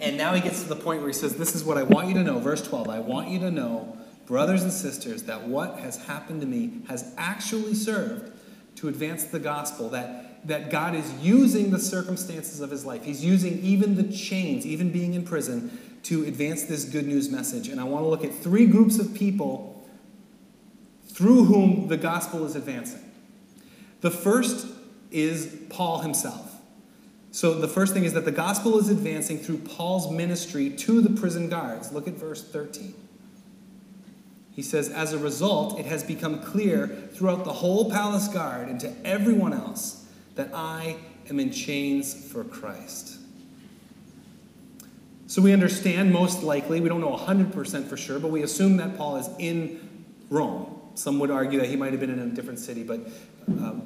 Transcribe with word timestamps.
And 0.00 0.16
now 0.16 0.34
he 0.34 0.40
gets 0.40 0.62
to 0.62 0.68
the 0.68 0.76
point 0.76 1.00
where 1.00 1.08
he 1.08 1.14
says, 1.14 1.36
This 1.36 1.54
is 1.54 1.64
what 1.64 1.78
I 1.78 1.82
want 1.82 2.08
you 2.08 2.14
to 2.14 2.24
know. 2.24 2.38
Verse 2.38 2.66
12 2.66 2.88
I 2.88 2.98
want 3.00 3.28
you 3.28 3.38
to 3.40 3.50
know, 3.50 3.96
brothers 4.26 4.62
and 4.62 4.72
sisters, 4.72 5.24
that 5.24 5.44
what 5.44 5.78
has 5.78 6.04
happened 6.06 6.40
to 6.40 6.46
me 6.46 6.82
has 6.88 7.14
actually 7.16 7.74
served 7.74 8.32
to 8.76 8.88
advance 8.88 9.24
the 9.24 9.38
gospel, 9.38 9.88
that, 9.90 10.46
that 10.46 10.70
God 10.70 10.94
is 10.94 11.10
using 11.20 11.70
the 11.70 11.78
circumstances 11.78 12.60
of 12.60 12.70
his 12.70 12.84
life. 12.84 13.04
He's 13.04 13.24
using 13.24 13.58
even 13.60 13.94
the 13.94 14.04
chains, 14.04 14.66
even 14.66 14.92
being 14.92 15.14
in 15.14 15.24
prison, 15.24 15.78
to 16.04 16.24
advance 16.24 16.64
this 16.64 16.84
good 16.84 17.06
news 17.06 17.30
message. 17.30 17.68
And 17.68 17.80
I 17.80 17.84
want 17.84 18.04
to 18.04 18.08
look 18.08 18.24
at 18.24 18.34
three 18.34 18.66
groups 18.66 18.98
of 18.98 19.14
people 19.14 19.88
through 21.08 21.44
whom 21.44 21.88
the 21.88 21.96
gospel 21.96 22.44
is 22.44 22.54
advancing. 22.54 23.00
The 24.02 24.10
first 24.10 24.66
is 25.10 25.56
Paul 25.70 26.00
himself. 26.00 26.45
So 27.36 27.52
the 27.52 27.68
first 27.68 27.92
thing 27.92 28.04
is 28.04 28.14
that 28.14 28.24
the 28.24 28.32
gospel 28.32 28.78
is 28.78 28.88
advancing 28.88 29.36
through 29.36 29.58
Paul's 29.58 30.10
ministry 30.10 30.70
to 30.70 31.02
the 31.02 31.10
prison 31.20 31.50
guards. 31.50 31.92
Look 31.92 32.08
at 32.08 32.14
verse 32.14 32.42
13. 32.42 32.94
He 34.52 34.62
says, 34.62 34.88
As 34.88 35.12
a 35.12 35.18
result, 35.18 35.78
it 35.78 35.84
has 35.84 36.02
become 36.02 36.40
clear 36.40 36.86
throughout 37.12 37.44
the 37.44 37.52
whole 37.52 37.90
palace 37.90 38.26
guard 38.28 38.70
and 38.70 38.80
to 38.80 38.90
everyone 39.04 39.52
else 39.52 40.06
that 40.36 40.48
I 40.54 40.96
am 41.28 41.38
in 41.38 41.52
chains 41.52 42.14
for 42.14 42.42
Christ. 42.42 43.18
So 45.26 45.42
we 45.42 45.52
understand, 45.52 46.14
most 46.14 46.42
likely, 46.42 46.80
we 46.80 46.88
don't 46.88 47.02
know 47.02 47.14
100% 47.14 47.86
for 47.86 47.98
sure, 47.98 48.18
but 48.18 48.30
we 48.30 48.44
assume 48.44 48.78
that 48.78 48.96
Paul 48.96 49.16
is 49.16 49.28
in 49.38 50.06
Rome. 50.30 50.74
Some 50.94 51.18
would 51.18 51.30
argue 51.30 51.60
that 51.60 51.68
he 51.68 51.76
might 51.76 51.90
have 51.90 52.00
been 52.00 52.08
in 52.08 52.18
a 52.18 52.28
different 52.28 52.60
city, 52.60 52.82
but 52.82 53.00
um, 53.46 53.82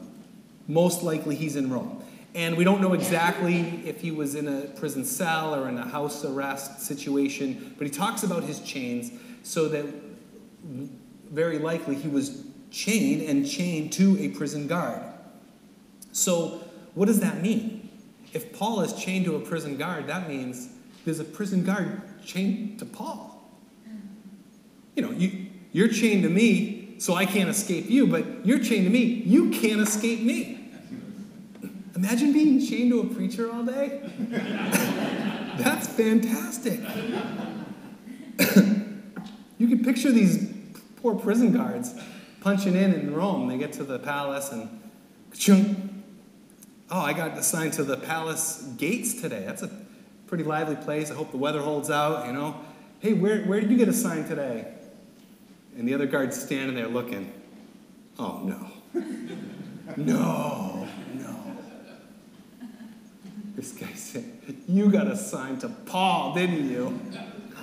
most 0.69 1.03
likely 1.03 1.35
he's 1.35 1.57
in 1.57 1.69
Rome. 1.69 2.01
And 2.35 2.57
we 2.57 2.63
don't 2.63 2.81
know 2.81 2.93
exactly 2.93 3.83
if 3.85 4.01
he 4.01 4.13
was 4.13 4.37
in 4.37 4.47
a 4.47 4.63
prison 4.79 5.05
cell 5.05 5.55
or 5.55 5.69
in 5.69 5.77
a 5.79 5.87
house 5.87 6.25
arrest 6.25 6.81
situation, 6.81 7.75
but 7.77 7.87
he 7.87 7.93
talks 7.93 8.23
about 8.23 8.45
his 8.45 8.61
chains 8.61 9.11
so 9.43 9.69
that 9.69 9.87
very 11.31 11.59
likely 11.59 11.97
he 11.97 12.09
was 12.09 12.45
chained 12.71 13.23
and 13.23 13.49
chained 13.49 13.93
to 13.95 14.17
a 14.21 14.29
prison 14.29 14.69
guard. 14.69 15.03
So, 16.13 16.63
what 16.95 17.07
does 17.07 17.21
that 17.21 17.43
mean? 17.43 17.89
If 18.33 18.57
Paul 18.57 18.83
is 18.83 18.93
chained 18.93 19.25
to 19.25 19.37
a 19.37 19.41
prison 19.41 19.77
guard, 19.77 20.07
that 20.07 20.29
means 20.29 20.69
there's 21.05 21.21
a 21.21 21.25
prison 21.25 21.65
guard 21.65 22.01
chained 22.25 22.79
to 22.79 22.85
Paul. 22.85 23.43
You 24.95 25.03
know, 25.03 25.11
you, 25.11 25.47
you're 25.73 25.89
chained 25.89 26.23
to 26.25 26.29
me, 26.29 26.95
so 26.99 27.15
I 27.15 27.27
can't 27.27 27.49
escape 27.49 27.89
you, 27.89 28.07
but 28.07 28.47
you're 28.47 28.59
chained 28.59 28.85
to 28.85 28.91
me, 28.91 29.03
you 29.03 29.51
can't 29.51 29.81
escape 29.81 30.21
me. 30.21 30.60
Imagine 32.01 32.33
being 32.33 32.67
chained 32.67 32.91
to 32.93 33.01
a 33.01 33.07
preacher 33.15 33.53
all 33.53 33.63
day. 33.63 34.01
That's 35.59 35.87
fantastic. 35.87 36.81
you 39.59 39.69
can 39.69 39.85
picture 39.85 40.11
these 40.11 40.51
poor 40.97 41.15
prison 41.15 41.53
guards 41.53 41.93
punching 42.41 42.75
in 42.75 42.95
in 42.95 43.15
Rome. 43.15 43.49
They 43.49 43.59
get 43.59 43.75
to 43.75 43.85
the 43.85 43.99
palace 43.99 44.51
and, 44.51 44.81
oh, 46.91 47.01
I 47.01 47.13
got 47.13 47.37
assigned 47.37 47.75
to 47.75 47.85
the 47.85 47.99
palace 47.99 48.63
gates 48.79 49.21
today. 49.21 49.45
That's 49.45 49.63
a 49.63 49.71
pretty 50.27 50.45
lively 50.45 50.77
place. 50.77 51.11
I 51.11 51.15
hope 51.15 51.33
the 51.33 51.37
weather 51.37 51.61
holds 51.61 51.91
out, 51.91 52.27
you 52.27 52.33
know. 52.33 52.59
Hey, 53.01 53.13
where, 53.13 53.43
where 53.43 53.61
did 53.61 53.71
you 53.71 53.77
get 53.77 53.89
assigned 53.89 54.27
today? 54.27 54.73
And 55.77 55.87
the 55.87 55.93
other 55.93 56.07
guard's 56.07 56.43
standing 56.43 56.77
there 56.77 56.89
looking. 56.89 57.31
Oh, 58.19 58.41
no. 58.43 59.03
No. 59.97 60.70
This 63.61 63.73
guy 63.73 63.93
said, 63.93 64.25
You 64.67 64.91
got 64.91 65.07
assigned 65.07 65.61
to 65.61 65.69
Paul, 65.69 66.33
didn't 66.33 66.71
you? 66.71 66.99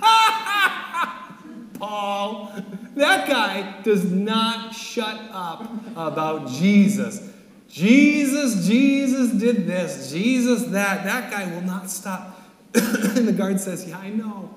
Paul. 1.76 2.52
That 2.94 3.28
guy 3.28 3.82
does 3.82 4.04
not 4.04 4.72
shut 4.76 5.20
up 5.32 5.68
about 5.96 6.50
Jesus. 6.50 7.32
Jesus, 7.68 8.64
Jesus 8.64 9.32
did 9.32 9.66
this, 9.66 10.12
Jesus 10.12 10.66
that. 10.66 11.02
That 11.02 11.32
guy 11.32 11.52
will 11.52 11.62
not 11.62 11.90
stop. 11.90 12.42
and 12.74 13.26
the 13.26 13.32
guard 13.32 13.58
says, 13.58 13.88
Yeah, 13.88 13.98
I 13.98 14.10
know. 14.10 14.54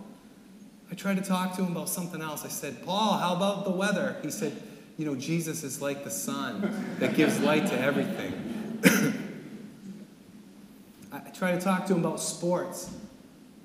I 0.92 0.94
tried 0.94 1.18
to 1.18 1.24
talk 1.24 1.56
to 1.56 1.64
him 1.64 1.72
about 1.72 1.90
something 1.90 2.22
else. 2.22 2.46
I 2.46 2.50
said, 2.50 2.86
Paul, 2.86 3.18
how 3.18 3.36
about 3.36 3.64
the 3.64 3.72
weather? 3.72 4.16
He 4.22 4.30
said, 4.30 4.62
You 4.96 5.08
know, 5.08 5.16
Jesus 5.16 5.64
is 5.64 5.82
like 5.82 6.04
the 6.04 6.12
sun 6.12 6.96
that 7.00 7.16
gives 7.16 7.40
light 7.40 7.66
to 7.66 7.80
everything. 7.82 8.78
Tried 11.42 11.60
to 11.60 11.66
talk 11.66 11.88
to 11.88 11.96
him 11.96 12.06
about 12.06 12.20
sports. 12.20 12.92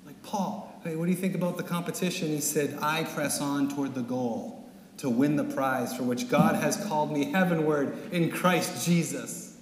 Like, 0.03 0.19
Paul, 0.23 0.81
hey, 0.83 0.95
what 0.95 1.05
do 1.05 1.11
you 1.11 1.15
think 1.15 1.35
about 1.35 1.57
the 1.57 1.63
competition? 1.63 2.29
He 2.29 2.41
said, 2.41 2.75
I 2.81 3.03
press 3.03 3.39
on 3.39 3.69
toward 3.69 3.93
the 3.93 4.01
goal 4.01 4.67
to 4.97 5.11
win 5.11 5.35
the 5.35 5.43
prize 5.43 5.95
for 5.95 6.01
which 6.01 6.27
God 6.27 6.55
has 6.55 6.83
called 6.87 7.11
me 7.11 7.25
heavenward 7.25 7.95
in 8.11 8.31
Christ 8.31 8.83
Jesus. 8.83 9.59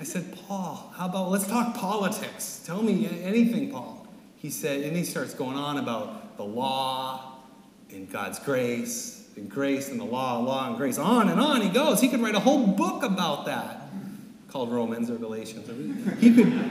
I 0.00 0.04
said, 0.04 0.34
Paul, 0.48 0.94
how 0.96 1.10
about 1.10 1.30
let's 1.30 1.46
talk 1.46 1.74
politics? 1.74 2.62
Tell 2.64 2.82
me 2.82 3.06
anything, 3.22 3.70
Paul. 3.70 4.08
He 4.36 4.48
said, 4.48 4.80
and 4.80 4.96
he 4.96 5.04
starts 5.04 5.34
going 5.34 5.58
on 5.58 5.76
about 5.76 6.38
the 6.38 6.44
law 6.44 7.34
and 7.90 8.10
God's 8.10 8.38
grace, 8.38 9.28
and 9.36 9.50
grace 9.50 9.90
and 9.90 10.00
the 10.00 10.04
law, 10.04 10.38
law 10.38 10.68
and 10.68 10.78
grace. 10.78 10.96
On 10.96 11.28
and 11.28 11.38
on 11.38 11.60
he 11.60 11.68
goes. 11.68 12.00
He 12.00 12.08
could 12.08 12.22
write 12.22 12.34
a 12.34 12.40
whole 12.40 12.66
book 12.66 13.02
about 13.02 13.44
that 13.44 13.83
called 14.54 14.70
Romans 14.70 15.10
or 15.10 15.16
Galatians. 15.16 15.68
He 16.20 16.32
could. 16.32 16.70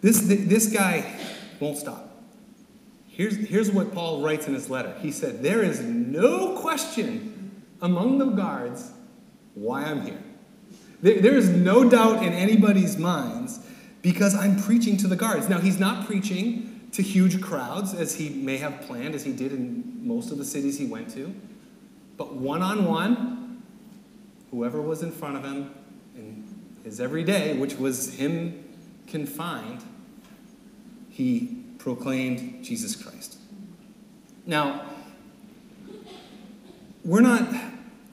This 0.00 0.20
this 0.26 0.66
guy 0.66 1.16
won't 1.60 1.78
stop. 1.78 2.24
Here's 3.06 3.36
here's 3.36 3.70
what 3.70 3.94
Paul 3.94 4.20
writes 4.20 4.48
in 4.48 4.54
his 4.54 4.68
letter. 4.68 4.92
He 5.00 5.12
said, 5.12 5.44
"There 5.44 5.62
is 5.62 5.80
no 5.80 6.58
question 6.58 7.62
among 7.80 8.18
the 8.18 8.26
guards 8.26 8.90
why 9.54 9.84
I'm 9.84 10.02
here. 10.02 10.18
There, 11.00 11.20
there 11.20 11.36
is 11.36 11.50
no 11.50 11.88
doubt 11.88 12.24
in 12.24 12.32
anybody's 12.32 12.98
minds." 12.98 13.60
Because 14.02 14.34
I'm 14.34 14.60
preaching 14.60 14.96
to 14.96 15.06
the 15.06 15.14
guards. 15.14 15.48
Now, 15.48 15.58
he's 15.58 15.78
not 15.78 16.08
preaching 16.08 16.88
to 16.90 17.02
huge 17.02 17.40
crowds 17.40 17.94
as 17.94 18.16
he 18.16 18.30
may 18.30 18.56
have 18.56 18.80
planned, 18.80 19.14
as 19.14 19.22
he 19.22 19.32
did 19.32 19.52
in 19.52 20.04
most 20.04 20.32
of 20.32 20.38
the 20.38 20.44
cities 20.44 20.76
he 20.76 20.86
went 20.86 21.08
to. 21.10 21.32
But 22.16 22.34
one 22.34 22.62
on 22.62 22.84
one, 22.84 23.62
whoever 24.50 24.82
was 24.82 25.04
in 25.04 25.12
front 25.12 25.36
of 25.36 25.44
him, 25.44 25.70
his 26.84 27.00
every 27.00 27.24
day, 27.24 27.56
which 27.56 27.76
was 27.76 28.14
him 28.14 28.64
confined, 29.06 29.82
he 31.10 31.64
proclaimed 31.78 32.64
Jesus 32.64 32.96
Christ. 32.96 33.36
Now, 34.46 34.82
we're 37.04 37.20
not, 37.20 37.48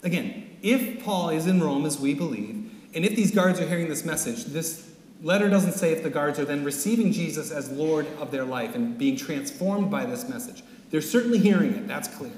again, 0.04 0.58
if 0.62 1.04
Paul 1.04 1.30
is 1.30 1.48
in 1.48 1.62
Rome 1.62 1.86
as 1.86 2.00
we 2.00 2.14
believe, 2.14 2.72
and 2.94 3.06
if 3.06 3.16
these 3.16 3.32
guards 3.32 3.60
are 3.60 3.68
hearing 3.68 3.88
this 3.88 4.04
message, 4.04 4.46
this 4.46 4.92
letter 5.22 5.50
doesn't 5.50 5.74
say 5.74 5.92
if 5.92 6.04
the 6.04 6.10
guards 6.10 6.40
are 6.40 6.46
then 6.46 6.64
receiving 6.64 7.12
Jesus 7.12 7.52
as 7.52 7.70
Lord 7.72 8.08
of 8.20 8.32
their 8.32 8.46
life 8.46 8.76
and 8.76 8.98
being 8.98 9.16
transformed 9.16 9.92
by 9.92 10.06
this 10.06 10.28
message. 10.28 10.64
They're 10.90 11.02
certainly 11.02 11.38
hearing 11.38 11.74
it, 11.74 11.88
that's 11.88 12.08
clear. 12.08 12.32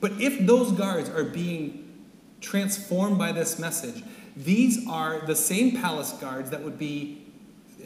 But 0.00 0.12
if 0.20 0.46
those 0.46 0.72
guards 0.72 1.08
are 1.10 1.24
being 1.24 1.88
transformed 2.40 3.18
by 3.18 3.32
this 3.32 3.58
message, 3.58 4.02
these 4.36 4.86
are 4.86 5.20
the 5.26 5.36
same 5.36 5.80
palace 5.80 6.12
guards 6.12 6.50
that 6.50 6.62
would 6.62 6.78
be 6.78 7.22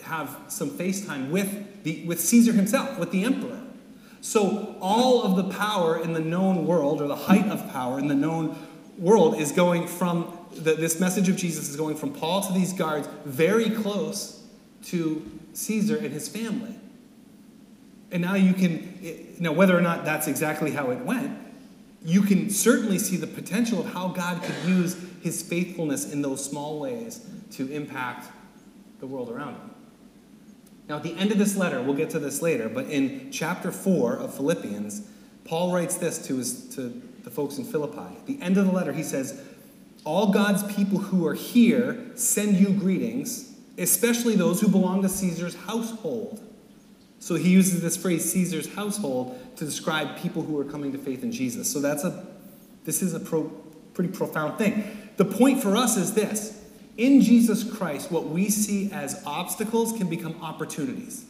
have 0.03 0.37
some 0.49 0.71
FaceTime 0.71 1.31
with 1.31 1.83
the 1.83 2.05
with 2.05 2.21
Caesar 2.21 2.53
himself, 2.53 2.99
with 2.99 3.11
the 3.11 3.25
emperor. 3.25 3.63
So 4.21 4.77
all 4.81 5.23
of 5.23 5.37
the 5.37 5.55
power 5.55 6.01
in 6.01 6.13
the 6.13 6.21
known 6.21 6.67
world, 6.67 7.01
or 7.01 7.07
the 7.07 7.17
height 7.17 7.47
of 7.47 7.71
power 7.73 7.99
in 7.99 8.09
the 8.09 8.15
known 8.15 8.59
world, 8.99 9.39
is 9.39 9.53
going 9.53 9.87
from 9.87 10.37
the, 10.53 10.75
this 10.75 10.99
message 11.01 11.29
of 11.29 11.37
Jesus 11.37 11.69
is 11.69 11.77
going 11.77 11.97
from 11.97 12.13
Paul 12.13 12.43
to 12.43 12.53
these 12.53 12.73
guards, 12.73 13.09
very 13.25 13.71
close 13.71 14.43
to 14.85 15.25
Caesar 15.53 15.97
and 15.97 16.13
his 16.13 16.29
family. 16.29 16.75
And 18.11 18.23
now 18.23 18.35
you 18.35 18.53
can, 18.53 19.37
know, 19.39 19.53
whether 19.53 19.77
or 19.77 19.81
not 19.81 20.05
that's 20.05 20.29
exactly 20.29 20.71
how 20.71 20.91
it 20.91 21.01
went, 21.01 21.37
you 22.05 22.23
can 22.23 22.51
certainly 22.51 22.99
see 22.99 23.17
the 23.17 23.27
potential 23.27 23.81
of 23.81 23.93
how 23.93 24.09
God 24.09 24.43
could 24.43 24.69
use 24.69 24.95
his 25.27 25.43
faithfulness 25.43 26.13
in 26.13 26.23
those 26.23 26.43
small 26.43 26.79
ways 26.79 27.21
to 27.51 27.69
impact 27.73 28.31
the 29.01 29.07
world 29.09 29.29
around 29.29 29.55
him. 29.55 29.71
Now, 30.89 30.97
at 30.97 31.03
the 31.03 31.17
end 31.17 31.33
of 31.33 31.39
this 31.39 31.57
letter, 31.57 31.83
we'll 31.83 31.97
get 31.97 32.11
to 32.11 32.21
this 32.21 32.41
later, 32.41 32.69
but 32.69 32.87
in 32.87 33.33
chapter 33.33 33.73
4 33.73 34.19
of 34.19 34.35
Philippians, 34.37 35.03
Paul 35.45 35.75
writes 35.75 35.97
this 35.97 36.25
to, 36.29 36.37
his, 36.37 36.77
to 36.77 37.03
the 37.25 37.31
folks 37.31 37.59
in 37.59 37.65
Philippi. 37.65 37.99
At 37.99 38.27
the 38.27 38.41
end 38.41 38.57
of 38.57 38.67
the 38.67 38.73
letter, 38.73 38.93
he 38.93 39.03
says, 39.03 39.43
All 40.05 40.31
God's 40.31 40.63
people 40.75 40.99
who 40.99 41.27
are 41.27 41.35
here 41.35 42.13
send 42.15 42.57
you 42.57 42.69
greetings, 42.69 43.53
especially 43.79 44.37
those 44.37 44.61
who 44.61 44.69
belong 44.69 45.03
to 45.03 45.09
Caesar's 45.09 45.57
household. 45.57 46.41
So 47.19 47.35
he 47.35 47.51
uses 47.51 47.83
this 47.83 47.97
phrase, 47.97 48.31
Caesar's 48.31 48.73
household, 48.73 49.37
to 49.57 49.65
describe 49.65 50.17
people 50.19 50.43
who 50.43 50.57
are 50.61 50.65
coming 50.65 50.93
to 50.93 50.99
faith 50.99 51.25
in 51.25 51.33
Jesus. 51.33 51.69
So 51.73 51.81
that's 51.81 52.05
a, 52.05 52.25
this 52.85 53.03
is 53.03 53.13
a 53.13 53.19
pro, 53.19 53.51
pretty 53.93 54.13
profound 54.13 54.57
thing. 54.59 55.06
The 55.17 55.25
point 55.25 55.63
for 55.63 55.77
us 55.77 55.97
is 55.97 56.15
this 56.15 56.63
in 56.97 57.21
Jesus 57.21 57.65
Christ, 57.65 58.11
what 58.11 58.27
we 58.27 58.49
see 58.49 58.91
as 58.93 59.23
obstacles 59.27 59.93
can 59.93 60.09
become 60.09 60.41
opportunities. 60.43 61.27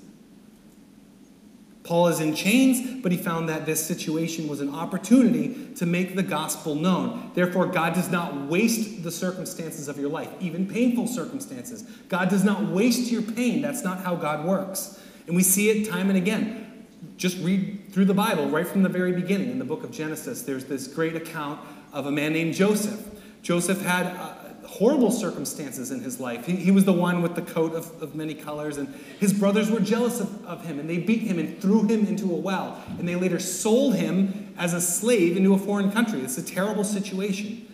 Paul 1.82 2.08
is 2.08 2.18
in 2.18 2.34
chains, 2.34 3.00
but 3.00 3.12
he 3.12 3.18
found 3.18 3.48
that 3.48 3.64
this 3.64 3.84
situation 3.84 4.48
was 4.48 4.60
an 4.60 4.74
opportunity 4.74 5.72
to 5.76 5.86
make 5.86 6.16
the 6.16 6.22
gospel 6.22 6.74
known. 6.74 7.30
Therefore, 7.34 7.66
God 7.66 7.94
does 7.94 8.10
not 8.10 8.48
waste 8.48 9.04
the 9.04 9.12
circumstances 9.12 9.86
of 9.86 9.96
your 9.96 10.10
life, 10.10 10.28
even 10.40 10.66
painful 10.66 11.06
circumstances. 11.06 11.82
God 12.08 12.28
does 12.28 12.42
not 12.42 12.64
waste 12.64 13.12
your 13.12 13.22
pain. 13.22 13.62
That's 13.62 13.84
not 13.84 14.02
how 14.02 14.16
God 14.16 14.44
works. 14.44 15.00
And 15.28 15.36
we 15.36 15.44
see 15.44 15.70
it 15.70 15.88
time 15.88 16.08
and 16.08 16.18
again. 16.18 16.86
Just 17.16 17.38
read 17.38 17.92
through 17.92 18.06
the 18.06 18.14
Bible, 18.14 18.48
right 18.48 18.66
from 18.66 18.82
the 18.82 18.88
very 18.88 19.12
beginning 19.12 19.50
in 19.50 19.60
the 19.60 19.64
book 19.64 19.84
of 19.84 19.92
Genesis. 19.92 20.42
There's 20.42 20.64
this 20.64 20.88
great 20.88 21.14
account 21.14 21.60
of 21.92 22.06
a 22.06 22.10
man 22.10 22.32
named 22.32 22.54
Joseph. 22.54 23.15
Joseph 23.46 23.80
had 23.80 24.06
uh, 24.06 24.34
horrible 24.66 25.12
circumstances 25.12 25.92
in 25.92 26.00
his 26.00 26.18
life. 26.18 26.46
He, 26.46 26.56
he 26.56 26.72
was 26.72 26.84
the 26.84 26.92
one 26.92 27.22
with 27.22 27.36
the 27.36 27.42
coat 27.42 27.74
of, 27.74 28.02
of 28.02 28.16
many 28.16 28.34
colors, 28.34 28.76
and 28.76 28.92
his 29.20 29.32
brothers 29.32 29.70
were 29.70 29.78
jealous 29.78 30.18
of, 30.18 30.44
of 30.44 30.66
him, 30.66 30.80
and 30.80 30.90
they 30.90 30.98
beat 30.98 31.20
him 31.20 31.38
and 31.38 31.60
threw 31.60 31.84
him 31.84 32.04
into 32.06 32.24
a 32.32 32.36
well. 32.36 32.82
And 32.98 33.08
they 33.08 33.14
later 33.14 33.38
sold 33.38 33.94
him 33.94 34.52
as 34.58 34.74
a 34.74 34.80
slave 34.80 35.36
into 35.36 35.54
a 35.54 35.58
foreign 35.58 35.92
country. 35.92 36.22
It's 36.22 36.36
a 36.36 36.42
terrible 36.42 36.82
situation. 36.82 37.72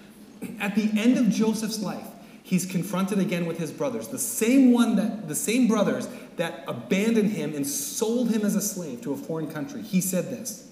At 0.60 0.74
the 0.74 0.90
end 1.00 1.16
of 1.16 1.30
Joseph's 1.30 1.80
life, 1.80 2.06
he's 2.42 2.66
confronted 2.66 3.18
again 3.18 3.46
with 3.46 3.56
his 3.56 3.70
brothers, 3.70 4.08
the 4.08 4.18
same 4.18 4.72
one 4.72 4.96
that 4.96 5.26
the 5.26 5.34
same 5.34 5.68
brothers 5.68 6.06
that 6.36 6.64
abandoned 6.68 7.30
him 7.30 7.54
and 7.54 7.66
sold 7.66 8.30
him 8.30 8.42
as 8.42 8.56
a 8.56 8.60
slave 8.60 9.00
to 9.04 9.14
a 9.14 9.16
foreign 9.16 9.50
country. 9.50 9.80
He 9.80 10.02
said 10.02 10.28
this. 10.28 10.68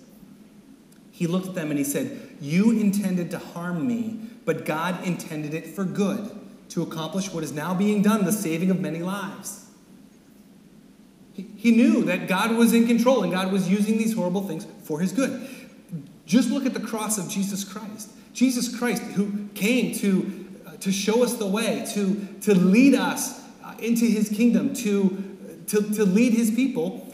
He 1.11 1.27
looked 1.27 1.49
at 1.49 1.55
them 1.55 1.71
and 1.71 1.79
he 1.79 1.85
said, 1.85 2.37
"You 2.39 2.73
intended 2.73 3.31
to 3.31 3.39
harm 3.39 3.87
me, 3.87 4.21
but 4.51 4.65
God 4.65 5.07
intended 5.07 5.55
it 5.55 5.65
for 5.65 5.85
good, 5.85 6.29
to 6.71 6.83
accomplish 6.83 7.33
what 7.33 7.45
is 7.45 7.53
now 7.53 7.73
being 7.73 8.03
done, 8.03 8.25
the 8.25 8.33
saving 8.33 8.69
of 8.73 8.81
many 8.81 8.99
lives. 8.99 9.65
He, 11.35 11.71
knew 11.71 12.03
that 12.07 12.27
God 12.27 12.57
was 12.57 12.75
in 12.75 12.89
control 12.89 13.23
and 13.23 13.31
God 13.31 13.53
was 13.53 13.71
using 13.71 13.97
these 13.97 14.13
horrible 14.13 14.43
things 14.49 14.67
for 14.83 14.99
his 14.99 15.13
good. 15.13 15.49
Just 16.27 16.51
look 16.51 16.67
at 16.67 16.75
the 16.75 16.81
cross 16.81 17.17
of 17.17 17.29
Jesus 17.29 17.63
Christ. 17.63 18.11
Jesus 18.33 18.77
Christ, 18.77 19.03
who 19.03 19.47
came 19.55 19.95
to, 19.99 20.49
uh, 20.67 20.73
to 20.79 20.91
show 20.91 21.23
us 21.23 21.35
the 21.35 21.47
way, 21.47 21.87
to, 21.95 22.27
to 22.41 22.53
lead 22.53 22.97
us 22.97 23.41
uh, 23.65 23.75
into 23.79 24.05
his 24.05 24.29
kingdom, 24.31 24.75
to, 24.75 25.63
to, 25.69 25.81
to 25.95 26.05
lead 26.05 26.33
his 26.33 26.51
people, 26.51 27.09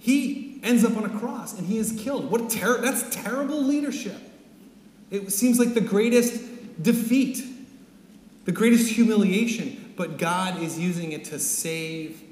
he 0.00 0.58
ends 0.64 0.84
up 0.84 0.96
on 0.96 1.04
a 1.04 1.18
cross 1.20 1.56
and 1.56 1.68
he 1.68 1.78
is 1.78 1.92
killed. 1.92 2.32
What 2.32 2.50
ter- 2.50 2.80
that's 2.80 3.14
terrible 3.14 3.62
leadership. 3.62 4.16
It 5.10 5.32
seems 5.32 5.58
like 5.58 5.74
the 5.74 5.80
greatest 5.80 6.47
defeat, 6.80 7.44
the 8.44 8.52
greatest 8.52 8.90
humiliation, 8.90 9.92
but 9.96 10.18
God 10.18 10.62
is 10.62 10.78
using 10.78 11.12
it 11.12 11.24
to 11.26 11.38
save 11.38 12.22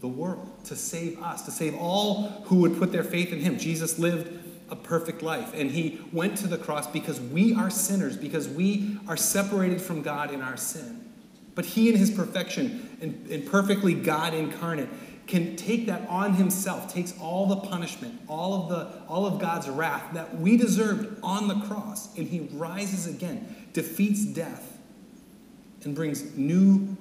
the 0.00 0.08
world, 0.08 0.64
to 0.64 0.76
save 0.76 1.22
us, 1.22 1.42
to 1.42 1.50
save 1.50 1.74
all 1.74 2.28
who 2.44 2.56
would 2.56 2.78
put 2.78 2.92
their 2.92 3.04
faith 3.04 3.32
in 3.32 3.40
Him. 3.40 3.58
Jesus 3.58 3.98
lived 3.98 4.38
a 4.70 4.76
perfect 4.76 5.22
life, 5.22 5.52
and 5.54 5.70
He 5.70 6.00
went 6.12 6.38
to 6.38 6.46
the 6.46 6.58
cross 6.58 6.86
because 6.86 7.20
we 7.20 7.54
are 7.54 7.70
sinners, 7.70 8.16
because 8.16 8.48
we 8.48 8.98
are 9.08 9.16
separated 9.16 9.80
from 9.80 10.02
God 10.02 10.32
in 10.32 10.42
our 10.42 10.56
sin. 10.56 11.04
But 11.54 11.64
He, 11.64 11.88
in 11.88 11.96
His 11.96 12.10
perfection 12.10 12.96
and, 13.00 13.26
and 13.30 13.46
perfectly 13.46 13.94
God 13.94 14.32
incarnate, 14.32 14.88
can 15.26 15.56
take 15.56 15.86
that 15.86 16.08
on 16.08 16.34
himself, 16.34 16.92
takes 16.92 17.14
all 17.20 17.46
the 17.46 17.56
punishment, 17.56 18.20
all 18.28 18.54
of 18.54 18.68
the 18.68 19.06
all 19.06 19.26
of 19.26 19.38
God's 19.38 19.68
wrath 19.68 20.14
that 20.14 20.38
we 20.38 20.56
deserved 20.56 21.18
on 21.22 21.48
the 21.48 21.60
cross, 21.66 22.16
and 22.16 22.28
he 22.28 22.40
rises 22.52 23.06
again, 23.06 23.68
defeats 23.72 24.24
death, 24.24 24.78
and 25.84 25.94
brings 25.94 26.36
new 26.36 26.96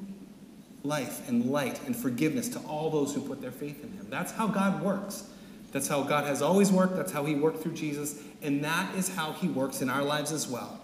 life 0.83 1.27
and 1.27 1.45
light 1.45 1.79
and 1.85 1.95
forgiveness 1.95 2.47
to 2.49 2.59
all 2.59 2.89
those 2.89 3.13
who 3.13 3.21
put 3.21 3.41
their 3.41 3.51
faith 3.51 3.83
in 3.83 3.91
him. 3.91 4.07
That's 4.09 4.31
how 4.31 4.47
God 4.47 4.81
works. 4.81 5.29
That's 5.71 5.87
how 5.87 6.03
God 6.03 6.25
has 6.25 6.41
always 6.41 6.71
worked. 6.71 6.95
That's 6.95 7.11
how 7.11 7.25
he 7.25 7.35
worked 7.35 7.61
through 7.61 7.73
Jesus, 7.73 8.21
and 8.41 8.63
that 8.63 8.95
is 8.95 9.13
how 9.13 9.33
he 9.33 9.47
works 9.47 9.81
in 9.81 9.89
our 9.89 10.03
lives 10.03 10.31
as 10.31 10.47
well. 10.47 10.79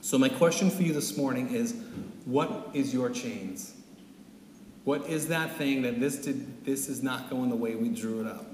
So 0.00 0.18
my 0.18 0.28
question 0.28 0.70
for 0.70 0.82
you 0.82 0.92
this 0.92 1.16
morning 1.16 1.54
is 1.54 1.74
what 2.24 2.70
is 2.72 2.94
your 2.94 3.10
chains? 3.10 3.74
What 4.84 5.06
is 5.08 5.28
that 5.28 5.56
thing 5.56 5.82
that 5.82 6.00
this 6.00 6.16
did 6.16 6.64
this 6.64 6.88
is 6.88 7.02
not 7.02 7.30
going 7.30 7.50
the 7.50 7.56
way 7.56 7.74
we 7.74 7.88
drew 7.88 8.20
it 8.20 8.26
up? 8.26 8.46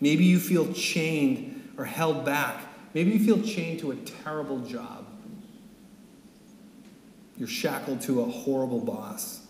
Maybe 0.00 0.24
you 0.24 0.38
feel 0.38 0.72
chained 0.72 1.72
or 1.78 1.84
held 1.84 2.24
back. 2.24 2.62
Maybe 2.92 3.12
you 3.12 3.24
feel 3.24 3.42
chained 3.42 3.80
to 3.80 3.92
a 3.92 3.96
terrible 3.96 4.60
job. 4.60 5.06
You're 7.36 7.48
shackled 7.48 8.00
to 8.02 8.22
a 8.22 8.24
horrible 8.24 8.80
boss. 8.80 9.46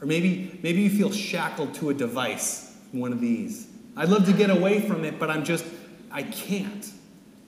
Or 0.00 0.06
maybe, 0.06 0.58
maybe 0.62 0.82
you 0.82 0.90
feel 0.90 1.12
shackled 1.12 1.74
to 1.74 1.90
a 1.90 1.94
device, 1.94 2.76
one 2.92 3.12
of 3.12 3.20
these. 3.20 3.68
I'd 3.96 4.08
love 4.08 4.26
to 4.26 4.32
get 4.32 4.50
away 4.50 4.80
from 4.80 5.04
it, 5.04 5.18
but 5.18 5.30
I'm 5.30 5.44
just, 5.44 5.64
I 6.10 6.24
can't. 6.24 6.90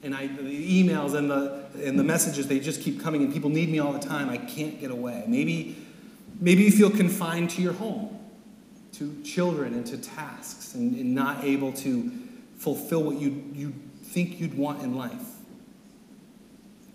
And 0.03 0.15
I, 0.15 0.29
the 0.29 0.85
emails 0.85 1.15
and 1.15 1.29
the, 1.29 1.67
and 1.83 1.99
the 1.99 2.05
messages, 2.05 2.47
they 2.47 2.61
just 2.61 2.81
keep 2.81 3.03
coming, 3.03 3.23
and 3.23 3.33
people 3.33 3.51
need 3.51 3.69
me 3.69 3.81
all 3.81 3.93
the 3.93 3.99
time. 3.99 4.31
I 4.31 4.39
can't 4.39 4.81
get 4.81 4.93
away. 4.93 5.25
Maybe 5.27 5.77
Maybe 6.39 6.65
you 6.65 6.71
feel 6.71 6.91
confined 6.91 7.51
to 7.51 7.63
your 7.63 7.73
home, 7.73 8.19
to 8.95 9.23
children, 9.23 9.75
and 9.75 9.87
to 9.87 9.97
tasks, 9.97 10.75
and, 10.75 10.95
and 10.97 11.15
not 11.15 11.45
able 11.45 11.73
to 11.73 12.13
fulfill 12.59 13.03
what 13.03 13.17
you, 13.17 13.45
you 13.53 13.75
think 14.03 14.41
you'd 14.41 14.57
want 14.57 14.83
in 14.83 14.95
life. 14.95 15.37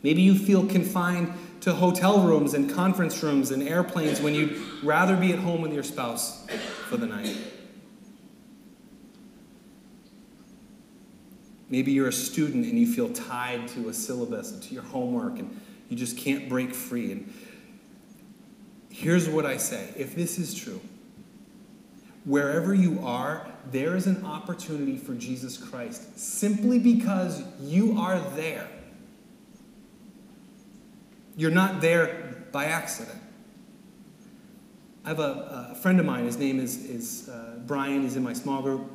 Maybe 0.04 0.22
you 0.22 0.36
feel 0.36 0.66
confined 0.66 1.34
to 1.62 1.74
hotel 1.74 2.22
rooms 2.22 2.54
and 2.54 2.70
conference 2.72 3.22
rooms 3.22 3.52
and 3.52 3.62
airplanes 3.62 4.20
when 4.20 4.34
you'd 4.34 4.60
rather 4.84 5.16
be 5.16 5.32
at 5.32 5.40
home 5.40 5.62
with 5.62 5.74
your 5.74 5.84
spouse 5.84 6.46
for 6.90 6.98
the 6.98 7.06
night. 7.06 7.38
Maybe 11.70 11.92
you're 11.92 12.10
a 12.10 12.14
student 12.14 12.66
and 12.66 12.78
you 12.78 12.92
feel 12.92 13.10
tied 13.10 13.68
to 13.70 13.90
a 13.90 13.94
syllabus 13.94 14.52
and 14.52 14.64
to 14.64 14.74
your 14.74 14.84
homework 14.84 15.40
and 15.40 15.62
you 15.88 15.96
just 15.96 16.18
can't 16.18 16.50
break 16.50 16.74
free. 16.74 17.12
And 17.12 17.34
Here's 18.92 19.30
what 19.30 19.46
I 19.46 19.58
say 19.58 19.90
if 19.96 20.16
this 20.16 20.38
is 20.38 20.54
true, 20.54 20.82
wherever 22.26 22.74
you 22.74 23.00
are, 23.04 23.48
there 23.72 23.96
is 23.96 24.06
an 24.06 24.26
opportunity 24.26 24.98
for 24.98 25.14
Jesus 25.14 25.58
Christ 25.58 26.20
simply 26.20 26.78
because 26.78 27.42
you 27.62 27.98
are 27.98 28.20
there. 28.36 28.68
You're 31.38 31.52
not 31.52 31.80
there 31.80 32.44
by 32.52 32.66
accident. 32.66 33.18
I 35.06 35.10
have 35.10 35.20
a, 35.20 35.72
a 35.72 35.76
friend 35.76 36.00
of 36.00 36.06
mine, 36.06 36.26
his 36.26 36.38
name 36.38 36.60
is, 36.60 36.86
is 36.86 37.30
uh, 37.30 37.60
Brian, 37.66 38.04
he's 38.04 38.18
in 38.18 38.24
my 38.24 38.34
small 38.34 38.62
group. 38.62 38.92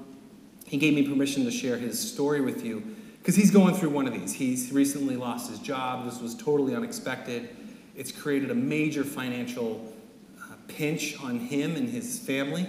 He 0.67 0.77
gave 0.77 0.95
me 0.95 1.09
permission 1.09 1.45
to 1.45 1.51
share 1.51 1.79
his 1.79 1.99
story 1.99 2.41
with 2.41 2.65
you 2.65 2.97
because 3.19 3.35
he's 3.35 3.51
going 3.51 3.75
through 3.75 3.91
one 3.91 4.07
of 4.07 4.13
these. 4.13 4.35
He's 4.35 4.71
recently 4.73 5.17
lost 5.17 5.51
his 5.51 5.59
job, 5.59 6.05
this 6.05 6.21
was 6.21 6.35
totally 6.35 6.77
unexpected. 6.77 7.57
It's 7.97 8.13
created 8.13 8.51
a 8.51 8.55
major 8.55 9.05
financial 9.05 9.93
uh, 10.39 10.55
pinch 10.69 11.19
on 11.23 11.39
him 11.39 11.77
and 11.77 11.89
his 11.89 12.19
family. 12.19 12.69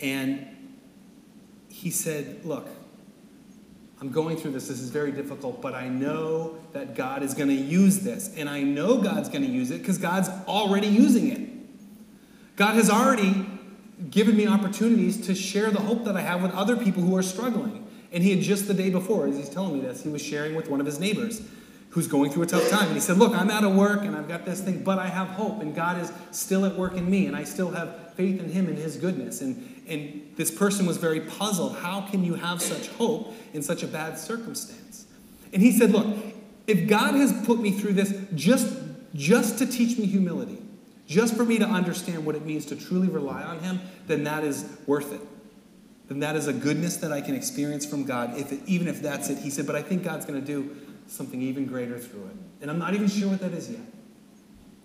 And 0.00 0.46
he 1.68 1.90
said, 1.90 2.44
Look, 2.44 2.68
I'm 4.00 4.10
going 4.10 4.36
through 4.36 4.52
this. 4.52 4.68
This 4.68 4.80
is 4.80 4.90
very 4.90 5.10
difficult, 5.10 5.60
but 5.60 5.74
I 5.74 5.88
know 5.88 6.58
that 6.72 6.94
God 6.94 7.22
is 7.22 7.34
going 7.34 7.48
to 7.48 7.54
use 7.54 8.00
this. 8.00 8.32
And 8.36 8.48
I 8.48 8.62
know 8.62 8.98
God's 8.98 9.28
going 9.28 9.44
to 9.44 9.50
use 9.50 9.70
it 9.70 9.78
because 9.78 9.98
God's 9.98 10.28
already 10.46 10.88
using 10.88 11.28
it. 11.28 11.50
God 12.56 12.74
has 12.74 12.88
already 12.88 13.46
given 14.10 14.36
me 14.36 14.46
opportunities 14.46 15.26
to 15.26 15.34
share 15.34 15.70
the 15.70 15.80
hope 15.80 16.04
that 16.04 16.16
I 16.16 16.20
have 16.20 16.42
with 16.42 16.52
other 16.52 16.76
people 16.76 17.02
who 17.02 17.16
are 17.16 17.22
struggling. 17.22 17.86
And 18.12 18.22
he 18.22 18.30
had 18.30 18.40
just 18.40 18.68
the 18.68 18.74
day 18.74 18.90
before, 18.90 19.26
as 19.26 19.36
he's 19.36 19.48
telling 19.48 19.74
me 19.74 19.80
this, 19.80 20.02
he 20.02 20.08
was 20.10 20.22
sharing 20.22 20.54
with 20.54 20.68
one 20.68 20.80
of 20.80 20.86
his 20.86 21.00
neighbors 21.00 21.42
who's 21.96 22.06
going 22.06 22.30
through 22.30 22.42
a 22.42 22.46
tough 22.46 22.68
time. 22.68 22.88
And 22.88 22.92
he 22.92 23.00
said, 23.00 23.16
Look, 23.16 23.34
I'm 23.34 23.48
out 23.48 23.64
of 23.64 23.74
work 23.74 24.02
and 24.02 24.14
I've 24.14 24.28
got 24.28 24.44
this 24.44 24.60
thing, 24.60 24.84
but 24.84 24.98
I 24.98 25.06
have 25.06 25.28
hope, 25.28 25.62
and 25.62 25.74
God 25.74 25.98
is 25.98 26.12
still 26.30 26.66
at 26.66 26.76
work 26.76 26.92
in 26.92 27.10
me, 27.10 27.24
and 27.24 27.34
I 27.34 27.44
still 27.44 27.70
have 27.70 28.12
faith 28.12 28.38
in 28.38 28.50
Him 28.50 28.68
and 28.68 28.76
His 28.76 28.98
goodness. 28.98 29.40
And, 29.40 29.82
and 29.88 30.30
this 30.36 30.50
person 30.50 30.84
was 30.84 30.98
very 30.98 31.20
puzzled. 31.22 31.78
How 31.78 32.02
can 32.02 32.22
you 32.22 32.34
have 32.34 32.60
such 32.60 32.88
hope 32.88 33.34
in 33.54 33.62
such 33.62 33.82
a 33.82 33.86
bad 33.86 34.18
circumstance? 34.18 35.06
And 35.54 35.62
he 35.62 35.72
said, 35.72 35.90
Look, 35.90 36.14
if 36.66 36.86
God 36.86 37.14
has 37.14 37.32
put 37.46 37.60
me 37.60 37.70
through 37.70 37.94
this 37.94 38.14
just, 38.34 38.76
just 39.14 39.58
to 39.60 39.66
teach 39.66 39.98
me 39.98 40.04
humility, 40.04 40.58
just 41.06 41.34
for 41.34 41.46
me 41.46 41.58
to 41.58 41.66
understand 41.66 42.26
what 42.26 42.34
it 42.34 42.44
means 42.44 42.66
to 42.66 42.76
truly 42.76 43.08
rely 43.08 43.42
on 43.42 43.60
Him, 43.60 43.80
then 44.06 44.24
that 44.24 44.44
is 44.44 44.68
worth 44.86 45.14
it. 45.14 45.22
Then 46.08 46.20
that 46.20 46.36
is 46.36 46.46
a 46.46 46.52
goodness 46.52 46.98
that 46.98 47.10
I 47.10 47.22
can 47.22 47.34
experience 47.34 47.86
from 47.86 48.04
God, 48.04 48.38
if 48.38 48.52
it, 48.52 48.60
even 48.66 48.86
if 48.86 49.00
that's 49.00 49.30
it. 49.30 49.38
He 49.38 49.48
said, 49.48 49.66
but 49.66 49.74
I 49.74 49.82
think 49.82 50.02
God's 50.04 50.26
going 50.26 50.38
to 50.38 50.46
do 50.46 50.76
something 51.08 51.40
even 51.42 51.66
greater 51.66 51.98
through 51.98 52.26
it. 52.26 52.36
And 52.62 52.70
I'm 52.70 52.78
not 52.78 52.94
even 52.94 53.08
sure 53.08 53.28
what 53.28 53.40
that 53.40 53.52
is 53.52 53.70
yet. 53.70 53.80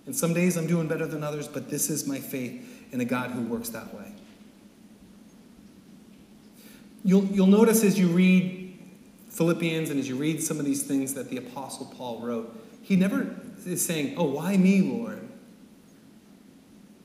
And 0.06 0.16
some 0.16 0.34
days 0.34 0.58
I'm 0.58 0.68
doing 0.68 0.88
better 0.88 1.06
than 1.06 1.24
others, 1.24 1.48
but 1.48 1.70
this 1.70 1.90
is 1.90 2.08
my 2.08 2.20
faith 2.20 2.90
in 2.92 3.02
a 3.02 3.06
God 3.06 3.32
who 3.32 3.42
works 3.44 3.70
that 3.70 3.94
way. 3.94 4.12
You'll, 7.04 7.26
you'll 7.26 7.48
notice 7.48 7.84
as 7.84 7.98
you 7.98 8.08
read 8.08 8.78
Philippians 9.30 9.90
and 9.90 10.00
as 10.00 10.08
you 10.08 10.16
read 10.16 10.44
some 10.44 10.60
of 10.60 10.66
these 10.66 10.84
things 10.84 11.14
that 11.14 11.30
the 11.30 11.38
Apostle 11.38 11.92
Paul 11.98 12.20
wrote, 12.22 12.58
he 12.84 12.96
never 12.96 13.36
is 13.66 13.84
saying, 13.86 14.16
Oh, 14.18 14.26
why 14.26 14.58
me, 14.58 14.82
Lord? 14.82 15.28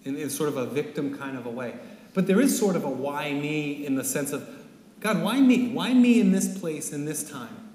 In, 0.04 0.16
in 0.16 0.30
sort 0.30 0.48
of 0.48 0.56
a 0.56 0.66
victim 0.66 1.16
kind 1.16 1.36
of 1.36 1.46
a 1.46 1.50
way. 1.50 1.74
But 2.14 2.26
there 2.26 2.40
is 2.40 2.58
sort 2.58 2.76
of 2.76 2.84
a 2.84 2.90
why 2.90 3.32
me 3.32 3.84
in 3.86 3.94
the 3.94 4.04
sense 4.04 4.32
of, 4.32 4.48
God, 5.00 5.22
why 5.22 5.40
me? 5.40 5.68
Why 5.72 5.92
me 5.92 6.20
in 6.20 6.32
this 6.32 6.58
place, 6.58 6.92
in 6.92 7.04
this 7.04 7.30
time, 7.30 7.65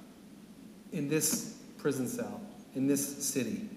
in 0.92 1.10
this 1.10 1.58
prison 1.78 2.08
cell, 2.08 2.42
in 2.76 2.88
this 2.88 3.24
city? 3.24 3.70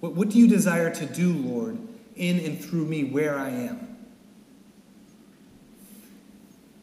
What, 0.00 0.14
what 0.14 0.28
do 0.28 0.38
you 0.38 0.48
desire 0.48 0.94
to 0.94 1.06
do, 1.06 1.32
Lord, 1.32 1.78
in 2.16 2.38
and 2.40 2.62
through 2.62 2.86
me 2.86 3.04
where 3.04 3.38
I 3.38 3.50
am? 3.50 3.88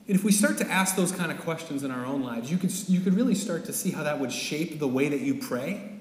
And 0.07 0.15
if 0.15 0.23
we 0.23 0.31
start 0.31 0.57
to 0.59 0.69
ask 0.69 0.95
those 0.95 1.11
kind 1.11 1.31
of 1.31 1.39
questions 1.39 1.83
in 1.83 1.89
our 1.89 2.05
own 2.05 2.21
lives, 2.21 2.51
you 2.51 2.57
could, 2.57 2.71
you 2.87 2.99
could 2.99 3.15
really 3.15 3.33
start 3.33 3.65
to 3.65 3.73
see 3.73 3.91
how 3.91 4.03
that 4.03 4.19
would 4.19 4.31
shape 4.31 4.77
the 4.77 4.87
way 4.87 5.09
that 5.09 5.21
you 5.21 5.35
pray. 5.35 5.91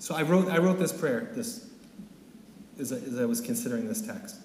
So 0.00 0.14
I 0.14 0.22
wrote, 0.22 0.48
I 0.48 0.58
wrote 0.58 0.78
this 0.78 0.92
prayer 0.92 1.30
this, 1.34 1.68
as, 2.80 2.92
I, 2.92 2.96
as 2.96 3.18
I 3.20 3.26
was 3.26 3.40
considering 3.40 3.86
this 3.86 4.02
text. 4.02 4.36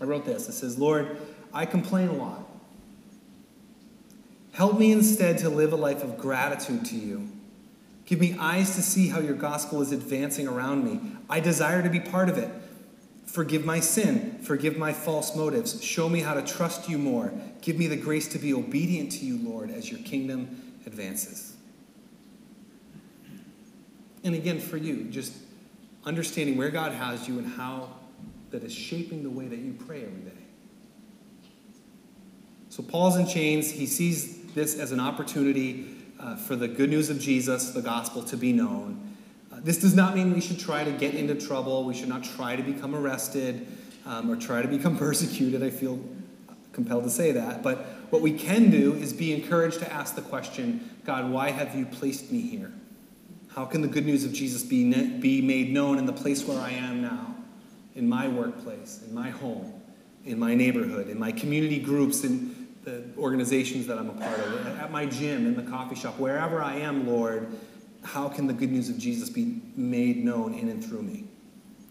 I 0.00 0.04
wrote 0.04 0.24
this. 0.24 0.48
It 0.48 0.52
says, 0.52 0.78
Lord, 0.78 1.18
I 1.52 1.66
complain 1.66 2.08
a 2.08 2.12
lot. 2.12 2.47
Help 4.58 4.76
me 4.76 4.90
instead 4.90 5.38
to 5.38 5.48
live 5.48 5.72
a 5.72 5.76
life 5.76 6.02
of 6.02 6.18
gratitude 6.18 6.84
to 6.84 6.96
you. 6.96 7.28
Give 8.06 8.18
me 8.18 8.34
eyes 8.40 8.74
to 8.74 8.82
see 8.82 9.06
how 9.06 9.20
your 9.20 9.36
gospel 9.36 9.80
is 9.82 9.92
advancing 9.92 10.48
around 10.48 10.84
me. 10.84 11.12
I 11.30 11.38
desire 11.38 11.80
to 11.80 11.88
be 11.88 12.00
part 12.00 12.28
of 12.28 12.38
it. 12.38 12.50
Forgive 13.24 13.64
my 13.64 13.78
sin. 13.78 14.40
Forgive 14.42 14.76
my 14.76 14.92
false 14.92 15.36
motives. 15.36 15.80
Show 15.84 16.08
me 16.08 16.22
how 16.22 16.34
to 16.34 16.42
trust 16.42 16.88
you 16.88 16.98
more. 16.98 17.32
Give 17.60 17.78
me 17.78 17.86
the 17.86 17.96
grace 17.96 18.26
to 18.32 18.40
be 18.40 18.52
obedient 18.52 19.12
to 19.12 19.24
you, 19.24 19.38
Lord, 19.48 19.70
as 19.70 19.92
your 19.92 20.00
kingdom 20.00 20.74
advances. 20.86 21.54
And 24.24 24.34
again, 24.34 24.58
for 24.58 24.76
you, 24.76 25.04
just 25.04 25.34
understanding 26.04 26.56
where 26.56 26.70
God 26.70 26.90
has 26.90 27.28
you 27.28 27.38
and 27.38 27.46
how 27.46 27.90
that 28.50 28.64
is 28.64 28.74
shaping 28.74 29.22
the 29.22 29.30
way 29.30 29.46
that 29.46 29.60
you 29.60 29.76
pray 29.86 30.02
every 30.02 30.22
day. 30.22 30.42
So, 32.70 32.82
Paul's 32.82 33.16
in 33.16 33.28
chains. 33.28 33.70
He 33.70 33.86
sees 33.86 34.37
this 34.54 34.78
as 34.78 34.92
an 34.92 35.00
opportunity 35.00 35.96
uh, 36.20 36.36
for 36.36 36.56
the 36.56 36.68
good 36.68 36.90
news 36.90 37.10
of 37.10 37.20
Jesus, 37.20 37.70
the 37.70 37.82
gospel, 37.82 38.22
to 38.24 38.36
be 38.36 38.52
known. 38.52 39.08
This 39.62 39.78
does 39.78 39.94
not 39.94 40.14
mean 40.14 40.32
we 40.34 40.40
should 40.40 40.58
try 40.58 40.84
to 40.84 40.92
get 40.92 41.14
into 41.14 41.34
trouble. 41.34 41.84
We 41.84 41.94
should 41.94 42.08
not 42.08 42.22
try 42.22 42.56
to 42.56 42.62
become 42.62 42.94
arrested 42.94 43.66
um, 44.06 44.30
or 44.30 44.36
try 44.36 44.62
to 44.62 44.68
become 44.68 44.96
persecuted. 44.98 45.62
I 45.62 45.70
feel 45.70 46.00
compelled 46.72 47.04
to 47.04 47.10
say 47.10 47.32
that. 47.32 47.62
But 47.62 47.78
what 48.10 48.22
we 48.22 48.32
can 48.32 48.70
do 48.70 48.94
is 48.94 49.12
be 49.12 49.34
encouraged 49.34 49.80
to 49.80 49.92
ask 49.92 50.14
the 50.14 50.22
question 50.22 50.88
God, 51.04 51.30
why 51.30 51.50
have 51.50 51.74
you 51.74 51.86
placed 51.86 52.30
me 52.30 52.40
here? 52.40 52.72
How 53.54 53.64
can 53.64 53.82
the 53.82 53.88
good 53.88 54.06
news 54.06 54.24
of 54.24 54.32
Jesus 54.32 54.62
be, 54.62 54.92
be 55.18 55.40
made 55.40 55.72
known 55.72 55.98
in 55.98 56.06
the 56.06 56.12
place 56.12 56.46
where 56.46 56.60
I 56.60 56.70
am 56.70 57.02
now? 57.02 57.34
In 57.96 58.08
my 58.08 58.28
workplace, 58.28 59.02
in 59.04 59.12
my 59.12 59.30
home, 59.30 59.72
in 60.24 60.38
my 60.38 60.54
neighborhood, 60.54 61.08
in 61.08 61.18
my 61.18 61.32
community 61.32 61.80
groups, 61.80 62.22
in 62.22 62.57
the 62.88 63.04
organizations 63.18 63.86
that 63.86 63.98
I'm 63.98 64.10
a 64.10 64.14
part 64.14 64.38
of, 64.38 64.66
at 64.78 64.90
my 64.90 65.06
gym, 65.06 65.46
in 65.46 65.54
the 65.54 65.70
coffee 65.70 65.94
shop, 65.94 66.18
wherever 66.18 66.62
I 66.62 66.76
am, 66.76 67.06
Lord 67.06 67.48
how 68.02 68.28
can 68.28 68.46
the 68.46 68.52
good 68.52 68.70
news 68.70 68.88
of 68.88 68.98
Jesus 68.98 69.28
be 69.28 69.60
made 69.76 70.24
known 70.24 70.54
in 70.54 70.68
and 70.68 70.84
through 70.84 71.02
me? 71.02 71.24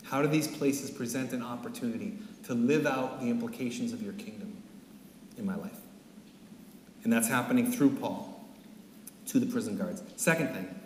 How 0.03 0.21
do 0.21 0.27
these 0.27 0.47
places 0.47 0.89
present 0.89 1.33
an 1.33 1.43
opportunity 1.43 2.17
to 2.45 2.53
live 2.53 2.85
out 2.85 3.19
the 3.19 3.29
implications 3.29 3.93
of 3.93 4.01
your 4.01 4.13
kingdom 4.13 4.55
in 5.37 5.45
my 5.45 5.55
life? 5.55 5.77
And 7.03 7.11
that's 7.11 7.27
happening 7.27 7.71
through 7.71 7.91
Paul 7.97 8.45
to 9.27 9.39
the 9.39 9.45
prison 9.45 9.77
guards. 9.77 10.01
Second 10.15 10.53
thing, 10.53 10.79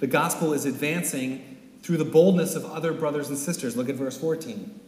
the 0.00 0.06
gospel 0.06 0.52
is 0.52 0.66
advancing 0.66 1.56
through 1.82 1.96
the 1.96 2.04
boldness 2.04 2.54
of 2.54 2.64
other 2.66 2.92
brothers 2.92 3.28
and 3.28 3.38
sisters. 3.38 3.76
Look 3.76 3.88
at 3.88 3.94
verse 3.94 4.18
14. 4.18 4.80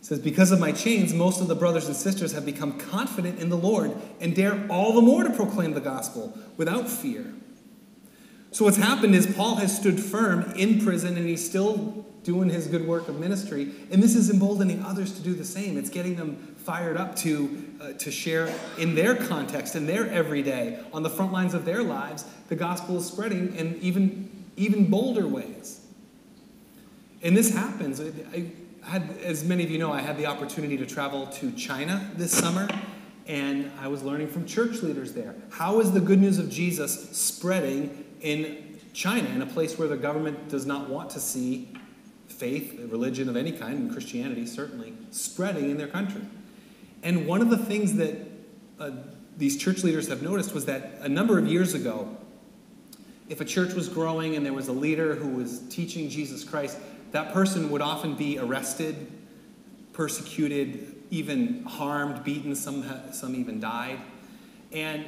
It 0.00 0.06
says, 0.06 0.18
Because 0.18 0.50
of 0.50 0.58
my 0.58 0.72
chains, 0.72 1.12
most 1.12 1.40
of 1.40 1.48
the 1.48 1.54
brothers 1.54 1.86
and 1.86 1.94
sisters 1.94 2.32
have 2.32 2.46
become 2.46 2.78
confident 2.78 3.38
in 3.38 3.50
the 3.50 3.56
Lord 3.56 3.92
and 4.20 4.34
dare 4.34 4.66
all 4.68 4.94
the 4.94 5.02
more 5.02 5.24
to 5.24 5.30
proclaim 5.30 5.74
the 5.74 5.80
gospel 5.80 6.36
without 6.56 6.88
fear. 6.88 7.32
So, 8.50 8.64
what's 8.64 8.78
happened 8.78 9.14
is 9.14 9.26
Paul 9.26 9.56
has 9.56 9.76
stood 9.76 10.00
firm 10.00 10.52
in 10.56 10.82
prison 10.84 11.16
and 11.16 11.28
he's 11.28 11.46
still 11.46 12.04
doing 12.24 12.50
his 12.50 12.66
good 12.66 12.86
work 12.86 13.08
of 13.08 13.18
ministry. 13.18 13.72
And 13.90 14.02
this 14.02 14.14
is 14.14 14.30
emboldening 14.30 14.82
others 14.82 15.12
to 15.14 15.22
do 15.22 15.34
the 15.34 15.44
same. 15.44 15.78
It's 15.78 15.90
getting 15.90 16.16
them 16.16 16.36
fired 16.58 16.96
up 16.96 17.16
to, 17.16 17.64
uh, 17.80 17.92
to 17.94 18.10
share 18.10 18.52
in 18.78 18.94
their 18.94 19.14
context, 19.14 19.74
in 19.74 19.86
their 19.86 20.08
everyday, 20.08 20.78
on 20.92 21.02
the 21.02 21.10
front 21.10 21.32
lines 21.32 21.54
of 21.54 21.64
their 21.64 21.82
lives. 21.82 22.24
The 22.48 22.56
gospel 22.56 22.98
is 22.98 23.06
spreading 23.06 23.54
in 23.54 23.78
even, 23.80 24.30
even 24.56 24.90
bolder 24.90 25.26
ways. 25.26 25.80
And 27.22 27.36
this 27.36 27.54
happens. 27.54 28.00
Had, 28.90 29.18
as 29.24 29.44
many 29.44 29.62
of 29.62 29.70
you 29.70 29.78
know, 29.78 29.92
I 29.92 30.00
had 30.00 30.18
the 30.18 30.26
opportunity 30.26 30.76
to 30.76 30.86
travel 30.86 31.26
to 31.26 31.52
China 31.52 32.10
this 32.16 32.32
summer 32.32 32.68
and 33.30 33.70
I 33.80 33.86
was 33.86 34.02
learning 34.02 34.26
from 34.26 34.44
church 34.44 34.82
leaders 34.82 35.12
there. 35.12 35.36
How 35.50 35.78
is 35.78 35.92
the 35.92 36.00
good 36.00 36.20
news 36.20 36.38
of 36.38 36.50
Jesus 36.50 37.16
spreading 37.16 38.04
in 38.20 38.80
China, 38.92 39.28
in 39.28 39.40
a 39.40 39.46
place 39.46 39.78
where 39.78 39.86
the 39.86 39.96
government 39.96 40.48
does 40.48 40.66
not 40.66 40.90
want 40.90 41.10
to 41.10 41.20
see 41.20 41.68
faith, 42.26 42.76
religion 42.90 43.28
of 43.28 43.36
any 43.36 43.52
kind, 43.52 43.78
and 43.78 43.92
Christianity 43.92 44.46
certainly, 44.46 44.94
spreading 45.12 45.70
in 45.70 45.76
their 45.76 45.86
country. 45.86 46.22
And 47.04 47.28
one 47.28 47.40
of 47.40 47.50
the 47.50 47.58
things 47.58 47.94
that 47.94 48.16
uh, 48.80 48.90
these 49.36 49.56
church 49.56 49.84
leaders 49.84 50.08
have 50.08 50.22
noticed 50.22 50.52
was 50.52 50.64
that 50.64 50.94
a 51.00 51.08
number 51.08 51.38
of 51.38 51.46
years 51.46 51.74
ago, 51.74 52.16
if 53.28 53.40
a 53.40 53.44
church 53.44 53.74
was 53.74 53.88
growing 53.88 54.34
and 54.34 54.44
there 54.44 54.52
was 54.52 54.66
a 54.66 54.72
leader 54.72 55.14
who 55.14 55.28
was 55.28 55.60
teaching 55.68 56.08
Jesus 56.08 56.42
Christ, 56.42 56.78
that 57.12 57.32
person 57.32 57.70
would 57.70 57.82
often 57.82 58.14
be 58.14 58.38
arrested, 58.38 59.10
persecuted, 59.92 60.94
even 61.10 61.64
harmed, 61.64 62.22
beaten, 62.24 62.54
some, 62.54 62.84
some 63.12 63.34
even 63.34 63.60
died. 63.60 63.98
And 64.72 65.04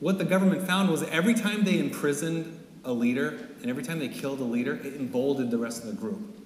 what 0.00 0.18
the 0.18 0.24
government 0.24 0.66
found 0.66 0.90
was 0.90 1.02
every 1.04 1.34
time 1.34 1.64
they 1.64 1.78
imprisoned 1.78 2.60
a 2.84 2.92
leader 2.92 3.48
and 3.60 3.70
every 3.70 3.82
time 3.82 3.98
they 3.98 4.08
killed 4.08 4.40
a 4.40 4.44
leader, 4.44 4.74
it 4.76 4.94
emboldened 4.94 5.50
the 5.50 5.58
rest 5.58 5.82
of 5.82 5.88
the 5.88 5.94
group. 5.94 6.40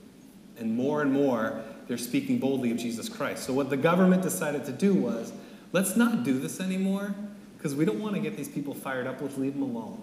And 0.58 0.74
more 0.74 1.02
and 1.02 1.12
more, 1.12 1.62
they're 1.86 1.98
speaking 1.98 2.38
boldly 2.38 2.70
of 2.70 2.78
Jesus 2.78 3.08
Christ. 3.08 3.44
So, 3.44 3.52
what 3.52 3.70
the 3.70 3.76
government 3.76 4.22
decided 4.22 4.64
to 4.66 4.72
do 4.72 4.94
was 4.94 5.32
let's 5.72 5.96
not 5.96 6.24
do 6.24 6.38
this 6.38 6.60
anymore 6.60 7.14
because 7.56 7.74
we 7.74 7.84
don't 7.84 8.00
want 8.00 8.14
to 8.14 8.20
get 8.20 8.36
these 8.36 8.48
people 8.48 8.74
fired 8.74 9.06
up. 9.06 9.20
Let's 9.20 9.38
leave 9.38 9.54
them 9.54 9.62
alone. 9.62 10.02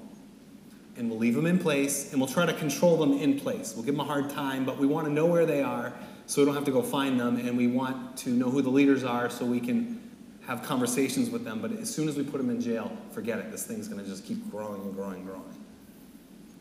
And 0.98 1.10
we'll 1.10 1.20
leave 1.20 1.36
them 1.36 1.46
in 1.46 1.60
place 1.60 2.12
and 2.12 2.22
we'll 2.22 2.30
try 2.30 2.46
to 2.46 2.54
control 2.54 2.98
them 2.98 3.14
in 3.14 3.40
place. 3.40 3.74
We'll 3.75 3.84
give 3.84 3.96
them 3.96 4.02
a 4.02 4.06
hard 4.06 4.30
time, 4.30 4.66
but 4.66 4.78
we 4.78 4.88
want 4.88 5.08
to 5.08 5.14
know 5.14 5.25
where 5.25 5.46
they 5.46 5.62
are 5.62 5.94
so 6.25 6.42
we 6.42 6.46
don't 6.46 6.56
have 6.56 6.66
to 6.66 6.72
go 6.72 6.82
find 6.82 7.20
them. 7.20 7.38
And 7.38 7.58
we 7.58 7.68
want 7.68 8.18
to 8.20 8.30
know 8.30 8.50
who 8.50 8.62
the 8.62 8.70
leaders 8.70 9.04
are 9.04 9.30
so 9.30 9.46
we 9.46 9.60
can 9.60 10.02
have 10.46 10.62
conversations 10.64 11.30
with 11.30 11.44
them, 11.44 11.60
but 11.60 11.72
as 11.72 11.94
soon 11.94 12.08
as 12.08 12.16
we 12.16 12.24
put 12.24 12.38
them 12.38 12.50
in 12.50 12.62
jail, 12.62 12.96
forget 13.12 13.40
it. 13.40 13.52
This 13.52 13.66
thing's 13.66 13.88
going 13.88 14.04
to 14.04 14.08
just 14.08 14.25
keep 14.25 14.50
growing 14.52 14.82
and 14.82 14.94
growing 14.94 15.16
and 15.16 15.25
growing. 15.25 15.44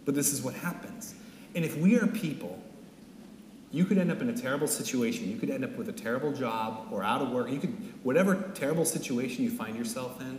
But 0.04 0.14
this 0.14 0.32
is 0.32 0.42
what 0.42 0.54
happens. 0.54 1.14
And 1.54 1.64
if 1.64 1.76
we 1.76 1.96
are 1.98 2.06
people, 2.06 2.58
you 3.70 3.84
could 3.84 3.98
end 3.98 4.10
up 4.10 4.22
in 4.22 4.30
a 4.30 4.36
terrible 4.36 4.66
situation. 4.66 5.28
You 5.28 5.36
could 5.36 5.50
end 5.50 5.64
up 5.64 5.76
with 5.76 5.88
a 5.88 5.92
terrible 5.92 6.32
job 6.32 6.88
or 6.90 7.02
out 7.02 7.20
of 7.20 7.30
work. 7.30 7.50
You 7.50 7.58
could, 7.58 7.74
whatever 8.02 8.50
terrible 8.54 8.84
situation 8.84 9.44
you 9.44 9.50
find 9.50 9.76
yourself 9.76 10.20
in, 10.20 10.38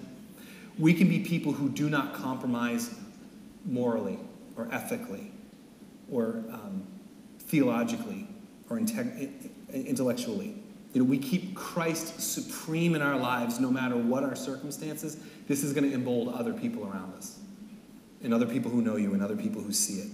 we 0.80 0.94
can 0.94 1.08
be 1.08 1.20
people 1.20 1.52
who 1.52 1.70
do 1.70 1.90
not 1.90 2.14
compromise 2.14 2.96
morally 3.66 4.20
or 4.56 4.68
ethically 4.72 5.32
or 6.10 6.44
um, 6.52 6.86
theologically 7.40 8.28
or 8.70 8.78
intellectually. 8.78 10.56
You 10.94 11.04
know, 11.04 11.10
we 11.10 11.18
keep 11.18 11.56
Christ 11.56 12.22
supreme 12.22 12.96
in 12.96 13.02
our 13.02 13.18
lives 13.18 13.60
no 13.60 13.70
matter 13.70 13.98
what 13.98 14.24
our 14.24 14.36
circumstances. 14.36 15.18
This 15.48 15.64
is 15.64 15.74
going 15.74 15.90
to 15.90 15.94
embolden 15.94 16.34
other 16.34 16.54
people 16.54 16.88
around 16.88 17.14
us, 17.16 17.38
and 18.24 18.34
other 18.34 18.46
people 18.46 18.72
who 18.72 18.82
know 18.82 18.96
you, 18.96 19.14
and 19.14 19.22
other 19.22 19.36
people 19.36 19.62
who 19.62 19.74
see 19.74 20.02
it. 20.02 20.10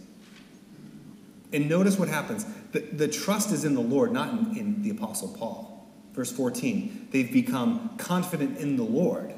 And 1.54 1.70
notice 1.70 2.00
what 2.00 2.08
happens. 2.08 2.46
The, 2.72 2.80
the 2.80 3.08
trust 3.08 3.52
is 3.52 3.64
in 3.64 3.76
the 3.76 3.82
Lord, 3.82 4.12
not 4.12 4.30
in, 4.30 4.58
in 4.58 4.82
the 4.82 4.90
Apostle 4.90 5.30
Paul. 5.30 5.88
Verse 6.14 6.32
14, 6.32 7.10
they've 7.12 7.32
become 7.32 7.92
confident 7.98 8.58
in 8.58 8.76
the 8.76 8.84
Lord. 8.84 9.34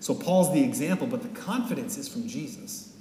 So 0.00 0.14
Paul's 0.14 0.52
the 0.52 0.62
example, 0.62 1.06
but 1.06 1.22
the 1.22 1.40
confidence 1.40 1.98
is 1.98 2.08
from 2.08 2.26
Jesus. 2.26 2.91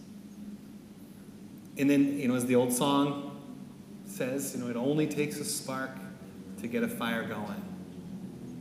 And 1.78 1.90
then, 1.90 2.18
you 2.18 2.28
know, 2.28 2.36
as 2.36 2.46
the 2.46 2.56
old 2.56 2.74
song 2.74 3.28
says, 4.06 4.54
you 4.56 4.62
know, 4.62 4.70
it 4.70 4.76
only 4.76 5.08
takes 5.08 5.38
a 5.38 5.46
spark 5.46 5.92
to 6.60 6.68
get 6.68 6.84
a 6.84 6.88
fire 6.88 7.24
going. 7.24 7.64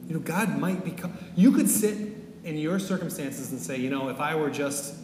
You 0.09 0.15
know, 0.15 0.21
God 0.21 0.59
might 0.59 0.85
become, 0.85 1.17
you 1.37 1.53
could 1.53 1.69
sit 1.69 1.97
in 2.45 2.57
your 2.57 2.79
circumstances 2.79 3.51
and 3.53 3.61
say, 3.61 3.77
you 3.79 3.91
know, 3.91 4.09
if 4.09 4.21
I 4.21 4.35
were 4.35 4.51
just 4.51 4.95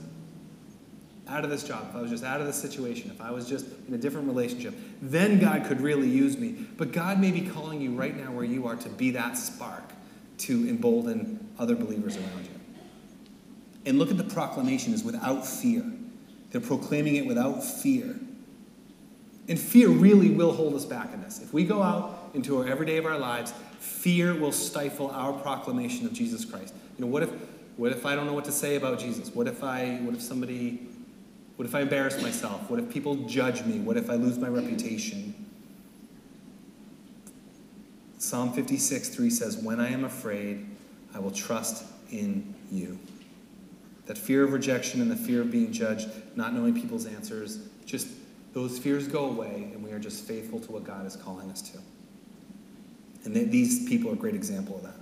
out 1.29 1.45
of 1.45 1.51
this 1.51 1.65
job, 1.65 1.87
if 1.91 1.97
I 1.97 2.01
was 2.01 2.11
just 2.11 2.25
out 2.25 2.41
of 2.41 2.47
this 2.47 2.57
situation, 2.57 3.11
if 3.11 3.21
I 3.21 3.31
was 3.31 3.49
just 3.49 3.67
in 3.89 3.95
a 3.95 3.99
different 3.99 4.29
relationship, 4.29 4.75
then 5.03 5.39
God 5.39 5.65
could 5.67 5.81
really 5.81 6.09
use 6.09 6.37
me. 6.37 6.67
But 6.77 6.93
God 6.93 7.21
may 7.21 7.33
be 7.33 7.43
calling 7.43 7.81
you 7.81 7.93
right 7.93 8.17
now 8.17 8.31
where 8.33 8.45
you 8.45 8.67
are 8.67 8.77
to 8.77 8.89
be 8.89 9.11
that 9.13 9.37
spark 9.37 9.83
to 10.39 10.69
embolden 10.69 11.49
other 11.59 11.75
believers 11.75 12.17
around 12.17 12.45
you. 12.45 12.61
And 13.85 13.99
look 13.99 14.11
at 14.11 14.19
the 14.19 14.25
proclamation 14.25 14.93
is 14.93 15.05
without 15.05 15.47
fear. 15.47 15.85
They're 16.57 16.67
proclaiming 16.67 17.17
it 17.17 17.27
without 17.27 17.63
fear. 17.63 18.17
And 19.47 19.61
fear 19.61 19.91
really 19.91 20.31
will 20.31 20.53
hold 20.53 20.73
us 20.73 20.87
back 20.87 21.13
in 21.13 21.21
this. 21.21 21.39
If 21.43 21.53
we 21.53 21.67
go 21.67 21.83
out 21.83 22.31
into 22.33 22.57
our 22.57 22.67
everyday 22.67 22.97
of 22.97 23.05
our 23.05 23.19
lives, 23.19 23.53
fear 23.79 24.35
will 24.35 24.53
stifle 24.53 25.11
our 25.11 25.35
proclamation 25.35 26.07
of 26.07 26.15
Jesus 26.15 26.47
Christ. 26.47 26.73
You 26.97 27.05
know, 27.05 27.11
what 27.11 27.23
if, 27.23 27.29
what 27.77 27.93
if 27.93 28.07
I 28.07 28.15
don't 28.15 28.25
know 28.25 28.33
what 28.33 28.47
to 28.47 28.53
say 28.53 28.77
about 28.77 28.99
Jesus? 28.99 29.35
What 29.35 29.47
if 29.47 29.63
I, 29.63 29.97
what 29.97 30.15
if 30.15 30.23
somebody, 30.23 30.81
what 31.57 31.69
if 31.69 31.75
I 31.75 31.83
embarrass 31.83 32.23
myself? 32.23 32.71
What 32.71 32.81
if 32.81 32.89
people 32.89 33.17
judge 33.27 33.63
me? 33.67 33.79
What 33.79 33.99
if 33.99 34.09
I 34.09 34.15
lose 34.15 34.39
my 34.39 34.49
reputation? 34.49 35.35
Psalm 38.17 38.55
56, 38.55 39.11
3 39.11 39.29
says, 39.29 39.59
When 39.59 39.79
I 39.79 39.91
am 39.91 40.05
afraid, 40.05 40.67
I 41.15 41.19
will 41.19 41.33
trust 41.33 41.85
in 42.11 42.55
you. 42.73 42.99
That 44.07 44.17
fear 44.17 44.45
of 44.45 44.53
rejection 44.53 45.01
and 45.01 45.11
the 45.11 45.17
fear 45.17 45.41
of 45.41 45.51
being 45.51 45.73
judged, 45.73 46.09
not 46.37 46.55
knowing 46.55 46.75
people's 46.75 47.07
answers, 47.07 47.59
just 47.85 48.09
those 48.53 48.79
fears 48.79 49.07
go 49.07 49.27
away, 49.27 49.71
and 49.75 49.85
we 49.85 49.93
are 49.93 49.99
just 49.99 50.25
faithful 50.25 50.61
to 50.61 50.73
what 50.73 50.85
God 50.85 51.07
is 51.07 51.17
calling 51.17 51.51
us 51.51 51.61
to. 51.63 51.79
And 53.25 53.51
these 53.51 53.89
people 53.89 54.11
are 54.11 54.15
a 54.15 54.17
great 54.17 54.35
example 54.35 54.77
of 54.77 54.85
that. 54.85 54.95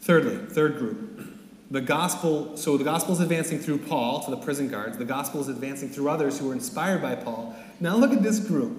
Thirdly, 0.00 0.36
third 0.36 0.78
group, 0.78 1.26
the 1.70 1.80
gospel. 1.80 2.56
So 2.56 2.76
the 2.76 2.84
gospel 2.84 3.14
is 3.14 3.20
advancing 3.20 3.58
through 3.58 3.78
Paul 3.78 4.22
to 4.24 4.30
the 4.30 4.36
prison 4.36 4.68
guards. 4.68 4.98
The 4.98 5.04
gospel 5.04 5.40
is 5.40 5.48
advancing 5.48 5.88
through 5.88 6.08
others 6.08 6.38
who 6.38 6.48
were 6.48 6.52
inspired 6.52 7.02
by 7.02 7.16
Paul. 7.16 7.56
Now 7.80 7.96
look 7.96 8.12
at 8.12 8.22
this 8.22 8.38
group. 8.38 8.76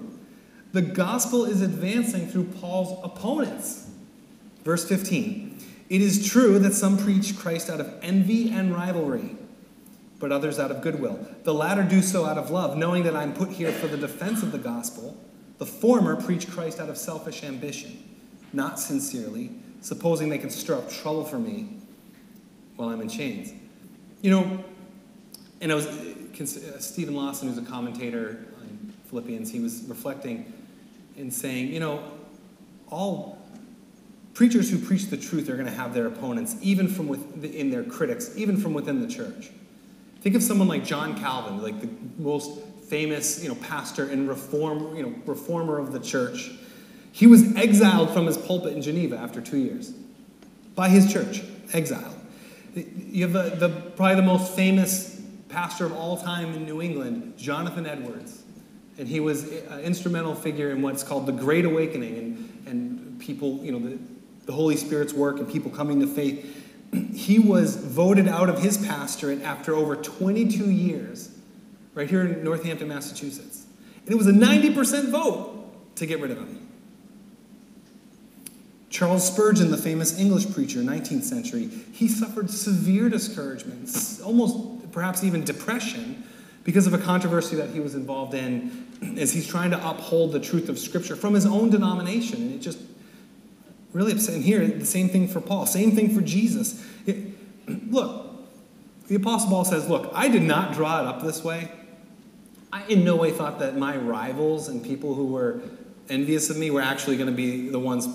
The 0.72 0.82
gospel 0.82 1.44
is 1.44 1.60
advancing 1.60 2.28
through 2.28 2.44
Paul's 2.44 2.98
opponents. 3.04 3.90
Verse 4.64 4.88
15. 4.88 5.47
It 5.88 6.02
is 6.02 6.28
true 6.28 6.58
that 6.58 6.74
some 6.74 6.98
preach 6.98 7.38
Christ 7.38 7.70
out 7.70 7.80
of 7.80 7.92
envy 8.02 8.50
and 8.50 8.74
rivalry, 8.74 9.36
but 10.18 10.32
others 10.32 10.58
out 10.58 10.70
of 10.70 10.82
goodwill. 10.82 11.26
The 11.44 11.54
latter 11.54 11.82
do 11.82 12.02
so 12.02 12.26
out 12.26 12.36
of 12.36 12.50
love, 12.50 12.76
knowing 12.76 13.04
that 13.04 13.16
I'm 13.16 13.32
put 13.32 13.50
here 13.50 13.72
for 13.72 13.86
the 13.86 13.96
defense 13.96 14.42
of 14.42 14.52
the 14.52 14.58
gospel. 14.58 15.16
The 15.58 15.66
former 15.66 16.20
preach 16.20 16.48
Christ 16.50 16.78
out 16.78 16.88
of 16.88 16.98
selfish 16.98 17.42
ambition, 17.42 18.02
not 18.52 18.78
sincerely, 18.78 19.50
supposing 19.80 20.28
they 20.28 20.38
can 20.38 20.50
stir 20.50 20.76
up 20.76 20.90
trouble 20.90 21.24
for 21.24 21.38
me 21.38 21.78
while 22.76 22.90
I'm 22.90 23.00
in 23.00 23.08
chains. 23.08 23.52
You 24.20 24.30
know, 24.30 24.64
and 25.60 25.72
I 25.72 25.74
was, 25.74 25.86
uh, 25.86 26.78
Steven 26.78 27.14
Lawson, 27.14 27.48
who's 27.48 27.58
a 27.58 27.62
commentator 27.62 28.46
on 28.60 28.92
Philippians, 29.06 29.50
he 29.50 29.60
was 29.60 29.84
reflecting 29.88 30.52
and 31.16 31.32
saying, 31.32 31.72
you 31.72 31.80
know, 31.80 32.02
all 32.90 33.37
preachers 34.38 34.70
who 34.70 34.78
preach 34.78 35.06
the 35.06 35.16
truth 35.16 35.48
are 35.48 35.54
going 35.54 35.66
to 35.66 35.72
have 35.72 35.92
their 35.92 36.06
opponents, 36.06 36.54
even 36.62 36.86
from 36.86 37.08
within 37.08 37.72
their 37.72 37.82
critics, 37.82 38.30
even 38.36 38.56
from 38.56 38.72
within 38.72 39.00
the 39.00 39.12
church. 39.12 39.50
Think 40.20 40.36
of 40.36 40.44
someone 40.44 40.68
like 40.68 40.84
John 40.84 41.18
Calvin, 41.18 41.60
like 41.60 41.80
the 41.80 41.88
most 42.22 42.60
famous, 42.88 43.42
you 43.42 43.48
know, 43.48 43.56
pastor 43.56 44.08
and 44.08 44.28
reform, 44.28 44.94
you 44.94 45.02
know, 45.02 45.12
reformer 45.26 45.80
of 45.80 45.90
the 45.90 45.98
church. 45.98 46.52
He 47.10 47.26
was 47.26 47.56
exiled 47.56 48.10
from 48.10 48.26
his 48.26 48.38
pulpit 48.38 48.74
in 48.74 48.80
Geneva 48.80 49.18
after 49.18 49.40
two 49.40 49.56
years 49.56 49.90
by 50.76 50.88
his 50.88 51.12
church, 51.12 51.42
exiled. 51.72 52.14
You 52.76 53.28
have 53.28 53.58
the, 53.58 53.70
probably 53.96 54.14
the 54.14 54.22
most 54.22 54.54
famous 54.54 55.20
pastor 55.48 55.84
of 55.84 55.94
all 55.94 56.16
time 56.16 56.54
in 56.54 56.64
New 56.64 56.80
England, 56.80 57.36
Jonathan 57.36 57.86
Edwards. 57.86 58.40
And 58.98 59.08
he 59.08 59.18
was 59.18 59.50
an 59.50 59.80
instrumental 59.80 60.36
figure 60.36 60.70
in 60.70 60.80
what's 60.80 61.02
called 61.02 61.26
the 61.26 61.32
Great 61.32 61.64
Awakening 61.64 62.18
and, 62.18 62.68
and 62.68 63.18
people, 63.18 63.58
you 63.64 63.72
know, 63.72 63.80
the, 63.80 63.98
the 64.48 64.54
Holy 64.54 64.78
Spirit's 64.78 65.12
work 65.12 65.38
and 65.38 65.46
people 65.46 65.70
coming 65.70 66.00
to 66.00 66.06
faith. 66.06 66.64
He 67.14 67.38
was 67.38 67.76
voted 67.76 68.26
out 68.26 68.48
of 68.48 68.62
his 68.62 68.78
pastorate 68.78 69.42
after 69.42 69.74
over 69.74 69.94
22 69.94 70.70
years 70.70 71.30
right 71.92 72.08
here 72.08 72.24
in 72.24 72.42
Northampton, 72.42 72.88
Massachusetts. 72.88 73.66
And 74.06 74.14
it 74.14 74.16
was 74.16 74.26
a 74.26 74.32
90% 74.32 75.10
vote 75.10 75.96
to 75.96 76.06
get 76.06 76.18
rid 76.18 76.30
of 76.30 76.38
him. 76.38 76.66
Charles 78.88 79.26
Spurgeon, 79.26 79.70
the 79.70 79.76
famous 79.76 80.18
English 80.18 80.50
preacher, 80.54 80.78
19th 80.78 81.24
century, 81.24 81.68
he 81.92 82.08
suffered 82.08 82.50
severe 82.50 83.10
discouragements, 83.10 84.22
almost 84.22 84.90
perhaps 84.92 85.22
even 85.22 85.44
depression, 85.44 86.24
because 86.64 86.86
of 86.86 86.94
a 86.94 86.98
controversy 86.98 87.56
that 87.56 87.68
he 87.68 87.80
was 87.80 87.94
involved 87.94 88.32
in 88.32 88.86
as 89.18 89.30
he's 89.30 89.46
trying 89.46 89.72
to 89.72 89.88
uphold 89.88 90.32
the 90.32 90.40
truth 90.40 90.70
of 90.70 90.78
Scripture 90.78 91.16
from 91.16 91.34
his 91.34 91.44
own 91.44 91.68
denomination. 91.68 92.40
And 92.40 92.54
it 92.54 92.60
just 92.60 92.78
really 93.92 94.12
upset. 94.12 94.34
And 94.34 94.44
here, 94.44 94.66
the 94.66 94.86
same 94.86 95.08
thing 95.08 95.28
for 95.28 95.40
Paul, 95.40 95.66
same 95.66 95.92
thing 95.92 96.14
for 96.14 96.20
Jesus. 96.20 96.84
It, 97.06 97.16
look, 97.90 98.26
the 99.08 99.14
Apostle 99.14 99.50
Paul 99.50 99.64
says, 99.64 99.88
Look, 99.88 100.10
I 100.14 100.28
did 100.28 100.42
not 100.42 100.74
draw 100.74 101.00
it 101.00 101.06
up 101.06 101.22
this 101.22 101.42
way. 101.42 101.70
I 102.72 102.84
in 102.86 103.04
no 103.04 103.16
way 103.16 103.30
thought 103.30 103.58
that 103.60 103.76
my 103.76 103.96
rivals 103.96 104.68
and 104.68 104.84
people 104.84 105.14
who 105.14 105.26
were 105.26 105.62
envious 106.10 106.50
of 106.50 106.56
me 106.56 106.70
were 106.70 106.82
actually 106.82 107.16
going 107.16 107.30
to 107.30 107.34
be 107.34 107.68
the 107.68 107.78
ones 107.78 108.06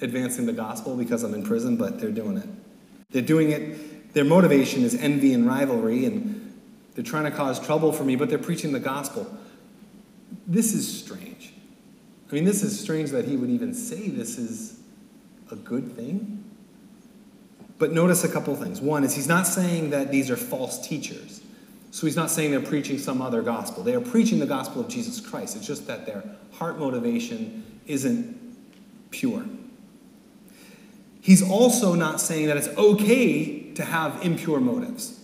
advancing 0.00 0.46
the 0.46 0.52
gospel 0.52 0.96
because 0.96 1.22
I'm 1.22 1.34
in 1.34 1.42
prison, 1.42 1.76
but 1.76 2.00
they're 2.00 2.10
doing 2.10 2.38
it. 2.38 2.48
They're 3.10 3.22
doing 3.22 3.50
it, 3.50 4.14
their 4.14 4.24
motivation 4.24 4.82
is 4.82 4.94
envy 4.94 5.34
and 5.34 5.46
rivalry, 5.46 6.04
and 6.06 6.58
they're 6.94 7.04
trying 7.04 7.24
to 7.24 7.30
cause 7.30 7.64
trouble 7.64 7.92
for 7.92 8.04
me, 8.04 8.16
but 8.16 8.28
they're 8.28 8.38
preaching 8.38 8.72
the 8.72 8.80
gospel. 8.80 9.26
This 10.46 10.72
is 10.72 11.02
strange. 11.02 11.52
I 12.30 12.34
mean, 12.34 12.44
this 12.44 12.62
is 12.62 12.78
strange 12.78 13.10
that 13.10 13.26
he 13.26 13.36
would 13.36 13.50
even 13.50 13.74
say 13.74 14.08
this 14.08 14.38
is 14.38 14.79
a 15.52 15.56
good 15.56 15.96
thing. 15.96 16.44
But 17.78 17.92
notice 17.92 18.24
a 18.24 18.28
couple 18.28 18.54
things. 18.56 18.80
One 18.80 19.04
is 19.04 19.14
he's 19.14 19.28
not 19.28 19.46
saying 19.46 19.90
that 19.90 20.10
these 20.10 20.30
are 20.30 20.36
false 20.36 20.86
teachers. 20.86 21.40
So 21.90 22.06
he's 22.06 22.16
not 22.16 22.30
saying 22.30 22.50
they're 22.50 22.60
preaching 22.60 22.98
some 22.98 23.20
other 23.20 23.42
gospel. 23.42 23.82
They 23.82 23.94
are 23.94 24.00
preaching 24.00 24.38
the 24.38 24.46
gospel 24.46 24.82
of 24.82 24.88
Jesus 24.88 25.20
Christ. 25.20 25.56
It's 25.56 25.66
just 25.66 25.86
that 25.86 26.06
their 26.06 26.22
heart 26.52 26.78
motivation 26.78 27.80
isn't 27.86 28.38
pure. 29.10 29.44
He's 31.20 31.42
also 31.42 31.94
not 31.94 32.20
saying 32.20 32.46
that 32.46 32.56
it's 32.56 32.68
okay 32.68 33.72
to 33.72 33.84
have 33.84 34.24
impure 34.24 34.60
motives. 34.60 35.18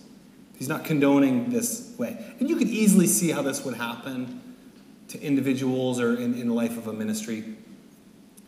He's 0.57 0.67
not 0.67 0.83
condoning 0.83 1.51
this 1.51 1.93
way. 1.97 2.17
And 2.39 2.49
you 2.49 2.55
could 2.55 2.67
easily 2.67 3.07
see 3.07 3.31
how 3.31 3.43
this 3.43 3.63
would 3.63 3.75
happen 3.75 4.41
to 5.09 5.21
individuals 5.21 5.99
or 5.99 6.15
in, 6.15 6.33
in 6.33 6.47
the 6.47 6.53
life 6.53 6.77
of 6.77 6.87
a 6.87 6.93
ministry. 6.93 7.43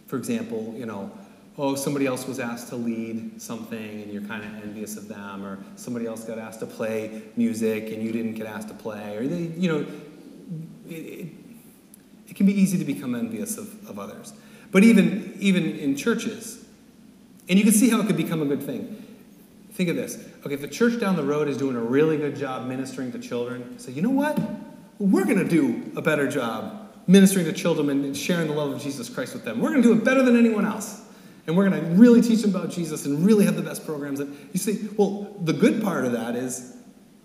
For 0.08 0.18
example, 0.18 0.74
you 0.76 0.86
know, 0.86 1.12
oh, 1.60 1.76
somebody 1.76 2.06
else 2.06 2.26
was 2.26 2.39
asked 2.39 2.69
to 2.69 2.78
lead 2.78 3.41
something 3.41 4.02
and 4.02 4.12
you're 4.12 4.22
kind 4.22 4.43
of 4.43 4.63
envious 4.63 4.95
of 4.95 5.10
them, 5.10 5.45
or 5.45 5.60
somebody 5.76 6.08
else 6.08 6.24
got 6.24 6.39
asked 6.39 6.62
to 6.62 6.65
play 6.65 7.22
music 7.36 7.91
and 7.91 8.02
you 8.02 8.13
didn't 8.13 8.36
get 8.36 8.48
asked 8.48 8.69
to 8.69 8.74
play, 8.74 9.17
or 9.17 9.28
they, 9.28 9.52
you 9.60 9.67
know, 9.67 9.86
it, 10.88 10.95
it, 10.95 11.28
it 12.30 12.36
can 12.36 12.45
be 12.45 12.54
easy 12.54 12.78
to 12.78 12.86
become 12.86 13.13
envious 13.13 13.58
of, 13.58 13.89
of 13.89 14.00
others. 14.00 14.32
But 14.72 14.86
even, 14.86 15.36
even 15.39 15.78
in 15.78 15.98
churches, 15.98 16.63
and 17.50 17.60
you 17.60 17.65
can 17.65 17.74
see 17.74 17.89
how 17.89 18.00
it 18.00 18.08
could 18.08 18.17
become 18.17 18.41
a 18.41 18.45
good 18.45 18.63
thing. 18.63 19.06
Think 19.74 19.89
of 19.89 19.98
this. 19.98 20.17
Okay, 20.45 20.54
if 20.54 20.62
the 20.62 20.67
church 20.67 21.00
down 21.00 21.17
the 21.17 21.24
road 21.24 21.50
is 21.50 21.58
doing 21.58 21.76
a 21.76 21.82
really 21.82 22.15
good 22.15 22.38
job 22.38 22.67
ministering 22.67 23.12
to 23.12 23.19
children, 23.19 23.80
say, 23.80 23.91
you 23.91 24.02
know 24.02 24.10
what? 24.10 24.39
We're 24.98 25.26
going 25.26 25.39
to 25.39 25.48
do 25.48 25.91
a 25.98 26.02
better 26.02 26.30
job 26.30 26.89
ministering 27.08 27.45
to 27.45 27.54
children 27.54 27.89
and 27.89 28.15
sharing 28.15 28.48
the 28.48 28.54
love 28.54 28.72
of 28.72 28.82
Jesus 28.82 29.10
Christ 29.10 29.34
with 29.34 29.43
them. 29.43 29.60
We're 29.60 29.72
going 29.72 29.82
to 29.82 29.93
do 29.93 29.98
it 29.98 30.06
better 30.06 30.22
than 30.22 30.38
anyone 30.38 30.65
else 30.65 31.02
and 31.50 31.58
we're 31.58 31.68
going 31.68 31.84
to 31.84 31.90
really 31.96 32.22
teach 32.22 32.44
them 32.44 32.54
about 32.54 32.70
Jesus 32.70 33.08
and 33.08 33.26
really 33.26 33.44
have 33.46 33.56
the 33.56 33.64
best 33.64 33.84
programs. 33.84 34.20
And 34.20 34.38
you 34.54 34.60
see, 34.60 34.88
well, 34.96 35.36
the 35.42 35.52
good 35.52 35.82
part 35.82 36.06
of 36.06 36.12
that 36.12 36.36
is 36.36 36.78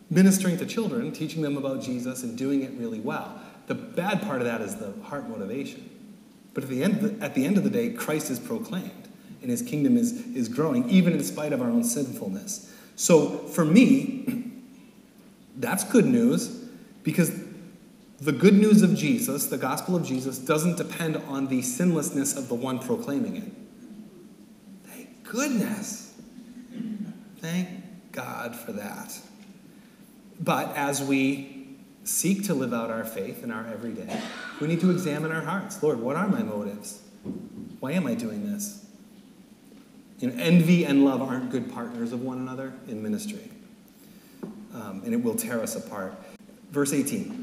ministering 0.08 0.56
to 0.56 0.64
children, 0.64 1.12
teaching 1.12 1.42
them 1.42 1.58
about 1.58 1.82
Jesus, 1.82 2.22
and 2.22 2.34
doing 2.34 2.62
it 2.62 2.70
really 2.78 3.00
well. 3.00 3.38
The 3.66 3.74
bad 3.74 4.22
part 4.22 4.40
of 4.40 4.46
that 4.46 4.62
is 4.62 4.76
the 4.76 4.94
heart 5.02 5.28
motivation. 5.28 5.90
But 6.54 6.64
at 6.64 6.70
the 6.70 6.82
end, 6.82 7.00
the, 7.02 7.22
at 7.22 7.34
the 7.34 7.44
end 7.44 7.58
of 7.58 7.64
the 7.64 7.70
day, 7.70 7.90
Christ 7.90 8.30
is 8.30 8.38
proclaimed, 8.38 9.08
and 9.42 9.50
His 9.50 9.60
kingdom 9.60 9.98
is 9.98 10.12
is 10.28 10.48
growing, 10.48 10.88
even 10.88 11.12
in 11.12 11.22
spite 11.22 11.52
of 11.52 11.60
our 11.60 11.68
own 11.68 11.84
sinfulness. 11.84 12.74
So 12.96 13.28
for 13.28 13.66
me, 13.66 14.52
that's 15.56 15.84
good 15.84 16.06
news, 16.06 16.48
because 17.02 17.30
the 18.22 18.32
good 18.32 18.54
news 18.54 18.80
of 18.80 18.94
Jesus, 18.94 19.48
the 19.48 19.58
gospel 19.58 19.96
of 19.96 20.02
Jesus, 20.02 20.38
doesn't 20.38 20.78
depend 20.78 21.18
on 21.28 21.48
the 21.48 21.60
sinlessness 21.60 22.38
of 22.38 22.48
the 22.48 22.54
one 22.54 22.78
proclaiming 22.78 23.36
it 23.36 23.63
goodness. 25.34 26.14
Thank 27.38 27.68
God 28.12 28.54
for 28.54 28.72
that. 28.72 29.18
But 30.38 30.76
as 30.76 31.02
we 31.02 31.76
seek 32.04 32.44
to 32.44 32.54
live 32.54 32.72
out 32.72 32.90
our 32.90 33.04
faith 33.04 33.42
in 33.42 33.50
our 33.50 33.66
everyday, 33.66 34.20
we 34.60 34.68
need 34.68 34.80
to 34.80 34.92
examine 34.92 35.32
our 35.32 35.42
hearts. 35.42 35.82
Lord, 35.82 35.98
what 35.98 36.14
are 36.14 36.28
my 36.28 36.42
motives? 36.42 37.02
Why 37.80 37.92
am 37.92 38.06
I 38.06 38.14
doing 38.14 38.50
this? 38.50 38.86
You 40.20 40.30
know, 40.30 40.36
envy 40.40 40.84
and 40.84 41.04
love 41.04 41.20
aren't 41.20 41.50
good 41.50 41.72
partners 41.72 42.12
of 42.12 42.22
one 42.22 42.38
another 42.38 42.72
in 42.86 43.02
ministry, 43.02 43.50
um, 44.72 45.02
and 45.04 45.12
it 45.12 45.22
will 45.22 45.34
tear 45.34 45.60
us 45.60 45.74
apart. 45.74 46.14
Verse 46.70 46.92
18. 46.92 47.40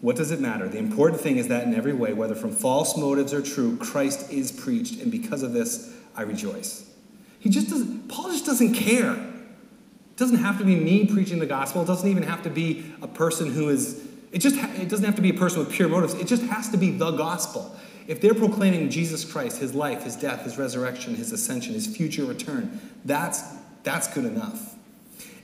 What 0.00 0.16
does 0.16 0.30
it 0.30 0.40
matter? 0.40 0.68
The 0.68 0.78
important 0.78 1.20
thing 1.20 1.36
is 1.36 1.48
that 1.48 1.64
in 1.64 1.74
every 1.74 1.92
way, 1.92 2.12
whether 2.12 2.34
from 2.34 2.52
false 2.52 2.96
motives 2.96 3.34
or 3.34 3.42
true, 3.42 3.76
Christ 3.76 4.30
is 4.32 4.50
preached, 4.52 5.00
and 5.00 5.10
because 5.10 5.42
of 5.42 5.52
this, 5.52 5.95
I 6.16 6.22
rejoice. 6.22 6.90
He 7.38 7.50
just 7.50 7.68
doesn't, 7.70 8.08
Paul 8.08 8.30
just 8.30 8.46
doesn't 8.46 8.74
care. 8.74 9.12
It 9.12 10.16
doesn't 10.16 10.38
have 10.38 10.58
to 10.58 10.64
be 10.64 10.74
me 10.76 11.06
preaching 11.06 11.38
the 11.38 11.46
gospel. 11.46 11.82
It 11.82 11.86
doesn't 11.86 12.08
even 12.08 12.22
have 12.22 12.42
to 12.44 12.50
be 12.50 12.92
a 13.02 13.08
person 13.08 13.52
who 13.52 13.68
is, 13.68 14.04
it 14.32 14.38
just, 14.38 14.56
it 14.56 14.88
doesn't 14.88 15.04
have 15.04 15.16
to 15.16 15.22
be 15.22 15.30
a 15.30 15.34
person 15.34 15.60
with 15.60 15.70
pure 15.70 15.88
motives. 15.88 16.14
It 16.14 16.26
just 16.26 16.42
has 16.44 16.70
to 16.70 16.76
be 16.76 16.90
the 16.90 17.10
gospel. 17.12 17.76
if 18.08 18.20
they're 18.20 18.34
proclaiming 18.34 18.88
Jesus 18.88 19.24
Christ, 19.24 19.58
his 19.58 19.74
life, 19.74 20.04
his 20.04 20.16
death, 20.16 20.42
his 20.42 20.58
resurrection, 20.58 21.14
his 21.14 21.32
ascension, 21.32 21.74
his 21.74 21.86
future 21.86 22.24
return, 22.24 22.80
that's, 23.04 23.42
that's 23.82 24.12
good 24.12 24.24
enough. 24.24 24.74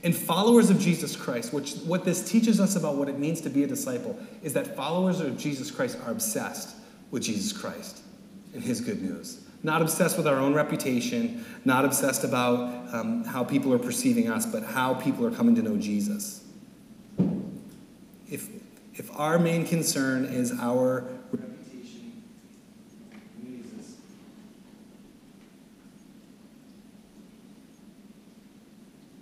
And 0.04 0.14
followers 0.14 0.70
of 0.70 0.80
Jesus 0.80 1.14
Christ, 1.14 1.52
which 1.52 1.74
what 1.84 2.04
this 2.04 2.28
teaches 2.28 2.60
us 2.60 2.74
about 2.74 2.96
what 2.96 3.08
it 3.08 3.18
means 3.18 3.40
to 3.42 3.50
be 3.50 3.62
a 3.62 3.66
disciple, 3.66 4.18
is 4.42 4.52
that 4.54 4.74
followers 4.74 5.20
of 5.20 5.38
Jesus 5.38 5.70
Christ 5.70 5.98
are 6.04 6.10
obsessed 6.10 6.76
with 7.10 7.22
Jesus 7.22 7.52
Christ 7.52 8.00
and 8.52 8.62
his 8.62 8.80
good 8.80 9.00
news. 9.00 9.44
Not 9.64 9.80
obsessed 9.80 10.16
with 10.16 10.26
our 10.26 10.38
own 10.38 10.54
reputation, 10.54 11.44
not 11.64 11.84
obsessed 11.84 12.24
about 12.24 12.92
um, 12.92 13.24
how 13.24 13.44
people 13.44 13.72
are 13.72 13.78
perceiving 13.78 14.28
us, 14.28 14.44
but 14.44 14.64
how 14.64 14.94
people 14.94 15.24
are 15.24 15.30
coming 15.30 15.54
to 15.54 15.62
know 15.62 15.76
Jesus. 15.76 16.44
If, 18.28 18.48
if 18.94 19.16
our 19.16 19.38
main 19.38 19.64
concern 19.64 20.24
is 20.24 20.52
our 20.58 21.04
reputation, 21.30 22.22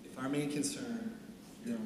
if 0.05 0.19
our 0.19 0.29
main 0.29 0.51
concern 0.51 1.13
you 1.67 1.73
know, 1.73 1.81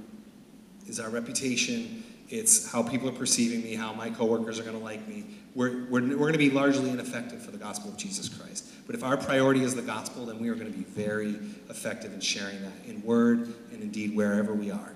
is 0.87 1.01
our 1.01 1.11
reputation, 1.11 2.05
it's 2.29 2.71
how 2.71 2.83
people 2.83 3.09
are 3.09 3.12
perceiving 3.12 3.62
me, 3.62 3.75
how 3.75 3.93
my 3.93 4.11
coworkers 4.11 4.61
are 4.61 4.62
going 4.64 4.79
to 4.79 4.85
like 4.85 5.07
me, 5.09 5.25
we're, 5.55 5.85
we're, 5.85 6.03
we're 6.03 6.17
going 6.17 6.33
to 6.33 6.38
be 6.38 6.51
largely 6.51 6.90
ineffective 6.90 7.43
for 7.43 7.51
the 7.51 7.59
gospel 7.59 7.90
of 7.90 7.97
Jesus 7.97 8.29
Christ. 8.29 8.69
But 8.87 8.97
if 8.97 9.05
our 9.05 9.17
priority 9.17 9.62
is 9.62 9.75
the 9.75 9.83
gospel, 9.83 10.27
then 10.27 10.40
we 10.40 10.49
are 10.49 10.55
going 10.55 10.71
to 10.71 10.77
be 10.77 10.85
very 10.85 11.37
effective 11.71 12.12
in 12.12 12.21
sharing 12.21 12.61
that 12.62 12.73
in 12.87 13.03
word 13.03 13.55
and 13.73 13.83
indeed 13.83 14.14
wherever 14.14 14.53
we 14.53 14.71
are. 14.71 14.95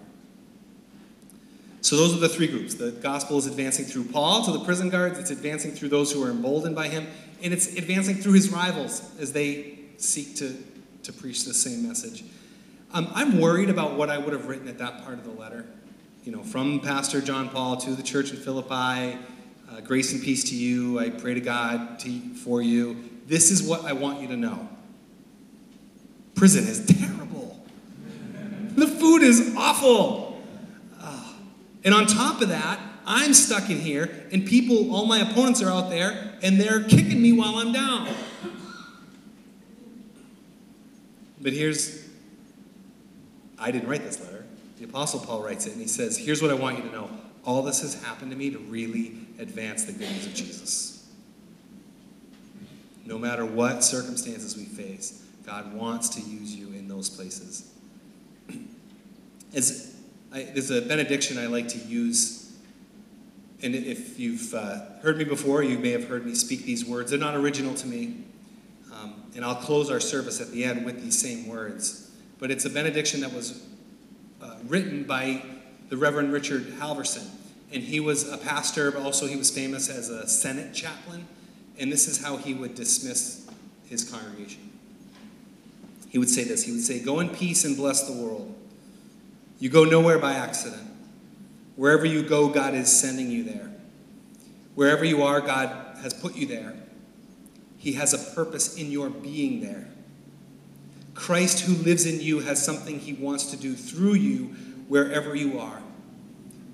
So 1.80 1.96
those 1.96 2.14
are 2.14 2.18
the 2.18 2.28
three 2.28 2.48
groups. 2.48 2.74
The 2.74 2.90
gospel 2.90 3.38
is 3.38 3.46
advancing 3.46 3.84
through 3.84 4.04
Paul 4.04 4.44
to 4.44 4.52
the 4.52 4.60
prison 4.60 4.90
guards, 4.90 5.18
it's 5.18 5.30
advancing 5.30 5.70
through 5.70 5.90
those 5.90 6.12
who 6.12 6.22
are 6.24 6.30
emboldened 6.30 6.74
by 6.74 6.88
him, 6.88 7.06
and 7.42 7.52
it's 7.52 7.68
advancing 7.76 8.16
through 8.16 8.32
his 8.32 8.50
rivals 8.50 9.08
as 9.20 9.32
they 9.32 9.78
seek 9.96 10.34
to, 10.36 10.56
to 11.04 11.12
preach 11.12 11.44
the 11.44 11.54
same 11.54 11.86
message. 11.86 12.24
Um, 12.92 13.08
I'm 13.14 13.40
worried 13.40 13.70
about 13.70 13.96
what 13.96 14.10
I 14.10 14.18
would 14.18 14.32
have 14.32 14.46
written 14.46 14.66
at 14.66 14.78
that 14.78 15.04
part 15.04 15.18
of 15.18 15.24
the 15.24 15.40
letter. 15.40 15.66
You 16.24 16.32
know, 16.32 16.42
from 16.42 16.80
Pastor 16.80 17.20
John 17.20 17.48
Paul 17.48 17.76
to 17.78 17.90
the 17.90 18.02
church 18.02 18.30
in 18.30 18.36
Philippi, 18.36 19.18
uh, 19.70 19.80
grace 19.80 20.12
and 20.12 20.22
peace 20.22 20.44
to 20.44 20.56
you. 20.56 20.98
I 20.98 21.10
pray 21.10 21.34
to 21.34 21.40
God 21.40 21.98
to, 22.00 22.20
for 22.34 22.62
you. 22.62 22.96
This 23.26 23.50
is 23.50 23.62
what 23.62 23.84
I 23.84 23.92
want 23.92 24.20
you 24.20 24.28
to 24.28 24.36
know. 24.36 24.68
Prison 26.34 26.64
is 26.64 26.86
terrible. 26.86 27.60
The 28.76 28.86
food 28.86 29.22
is 29.22 29.54
awful. 29.56 30.40
Uh, 31.00 31.32
and 31.84 31.92
on 31.92 32.06
top 32.06 32.40
of 32.40 32.48
that, 32.48 32.80
I'm 33.04 33.32
stuck 33.32 33.70
in 33.70 33.80
here, 33.80 34.26
and 34.32 34.46
people, 34.46 34.94
all 34.94 35.06
my 35.06 35.18
opponents 35.20 35.62
are 35.62 35.70
out 35.70 35.88
there, 35.88 36.34
and 36.42 36.60
they're 36.60 36.82
kicking 36.82 37.20
me 37.20 37.32
while 37.32 37.56
I'm 37.56 37.72
down. 37.72 38.08
But 41.40 41.52
here's, 41.52 42.06
I 43.58 43.70
didn't 43.70 43.88
write 43.88 44.02
this 44.02 44.20
letter. 44.20 44.44
The 44.78 44.84
Apostle 44.84 45.20
Paul 45.20 45.42
writes 45.42 45.66
it, 45.66 45.72
and 45.72 45.80
he 45.80 45.88
says, 45.88 46.18
Here's 46.18 46.42
what 46.42 46.50
I 46.50 46.54
want 46.54 46.76
you 46.76 46.84
to 46.84 46.92
know. 46.92 47.10
All 47.44 47.62
this 47.62 47.80
has 47.80 48.02
happened 48.02 48.30
to 48.30 48.36
me 48.36 48.50
to 48.50 48.58
really 48.58 49.27
advance 49.38 49.84
the 49.84 49.92
good 49.92 50.10
news 50.10 50.26
of 50.26 50.34
Jesus. 50.34 51.06
No 53.04 53.18
matter 53.18 53.44
what 53.44 53.82
circumstances 53.84 54.56
we 54.56 54.64
face, 54.64 55.24
God 55.46 55.72
wants 55.72 56.10
to 56.10 56.20
use 56.20 56.54
you 56.54 56.68
in 56.68 56.88
those 56.88 57.08
places. 57.08 57.72
As 59.54 59.96
I, 60.32 60.42
there's 60.42 60.70
a 60.70 60.82
benediction 60.82 61.38
I 61.38 61.46
like 61.46 61.68
to 61.68 61.78
use, 61.78 62.52
and 63.62 63.74
if 63.74 64.18
you've 64.18 64.52
uh, 64.52 64.80
heard 65.00 65.16
me 65.16 65.24
before, 65.24 65.62
you 65.62 65.78
may 65.78 65.90
have 65.90 66.06
heard 66.06 66.26
me 66.26 66.34
speak 66.34 66.64
these 66.64 66.84
words. 66.84 67.10
They're 67.10 67.18
not 67.18 67.34
original 67.34 67.74
to 67.76 67.86
me, 67.86 68.24
um, 68.92 69.22
and 69.34 69.42
I'll 69.42 69.54
close 69.54 69.90
our 69.90 70.00
service 70.00 70.40
at 70.42 70.50
the 70.50 70.64
end 70.64 70.84
with 70.84 71.02
these 71.02 71.18
same 71.18 71.48
words. 71.48 72.10
But 72.38 72.50
it's 72.50 72.66
a 72.66 72.70
benediction 72.70 73.20
that 73.22 73.32
was 73.32 73.66
uh, 74.42 74.56
written 74.66 75.04
by 75.04 75.42
the 75.88 75.96
Reverend 75.96 76.30
Richard 76.30 76.66
Halverson 76.78 77.26
and 77.72 77.82
he 77.82 78.00
was 78.00 78.30
a 78.30 78.38
pastor, 78.38 78.90
but 78.90 79.02
also 79.02 79.26
he 79.26 79.36
was 79.36 79.50
famous 79.50 79.88
as 79.88 80.08
a 80.08 80.26
Senate 80.26 80.74
chaplain. 80.74 81.26
And 81.78 81.92
this 81.92 82.08
is 82.08 82.22
how 82.22 82.36
he 82.36 82.54
would 82.54 82.74
dismiss 82.74 83.48
his 83.88 84.08
congregation. 84.08 84.70
He 86.08 86.18
would 86.18 86.30
say 86.30 86.44
this 86.44 86.64
He 86.64 86.72
would 86.72 86.80
say, 86.80 87.00
Go 87.00 87.20
in 87.20 87.28
peace 87.28 87.64
and 87.64 87.76
bless 87.76 88.08
the 88.08 88.12
world. 88.12 88.54
You 89.58 89.68
go 89.68 89.84
nowhere 89.84 90.18
by 90.18 90.34
accident. 90.34 90.82
Wherever 91.76 92.06
you 92.06 92.22
go, 92.22 92.48
God 92.48 92.74
is 92.74 92.90
sending 92.90 93.30
you 93.30 93.44
there. 93.44 93.70
Wherever 94.74 95.04
you 95.04 95.22
are, 95.22 95.40
God 95.40 95.96
has 96.02 96.14
put 96.14 96.34
you 96.34 96.46
there. 96.46 96.74
He 97.76 97.92
has 97.92 98.12
a 98.14 98.34
purpose 98.34 98.76
in 98.76 98.90
your 98.90 99.10
being 99.10 99.60
there. 99.60 99.88
Christ, 101.14 101.60
who 101.60 101.74
lives 101.74 102.06
in 102.06 102.20
you, 102.20 102.40
has 102.40 102.64
something 102.64 102.98
he 102.98 103.12
wants 103.12 103.50
to 103.50 103.56
do 103.56 103.74
through 103.74 104.14
you 104.14 104.44
wherever 104.88 105.34
you 105.34 105.58
are. 105.58 105.82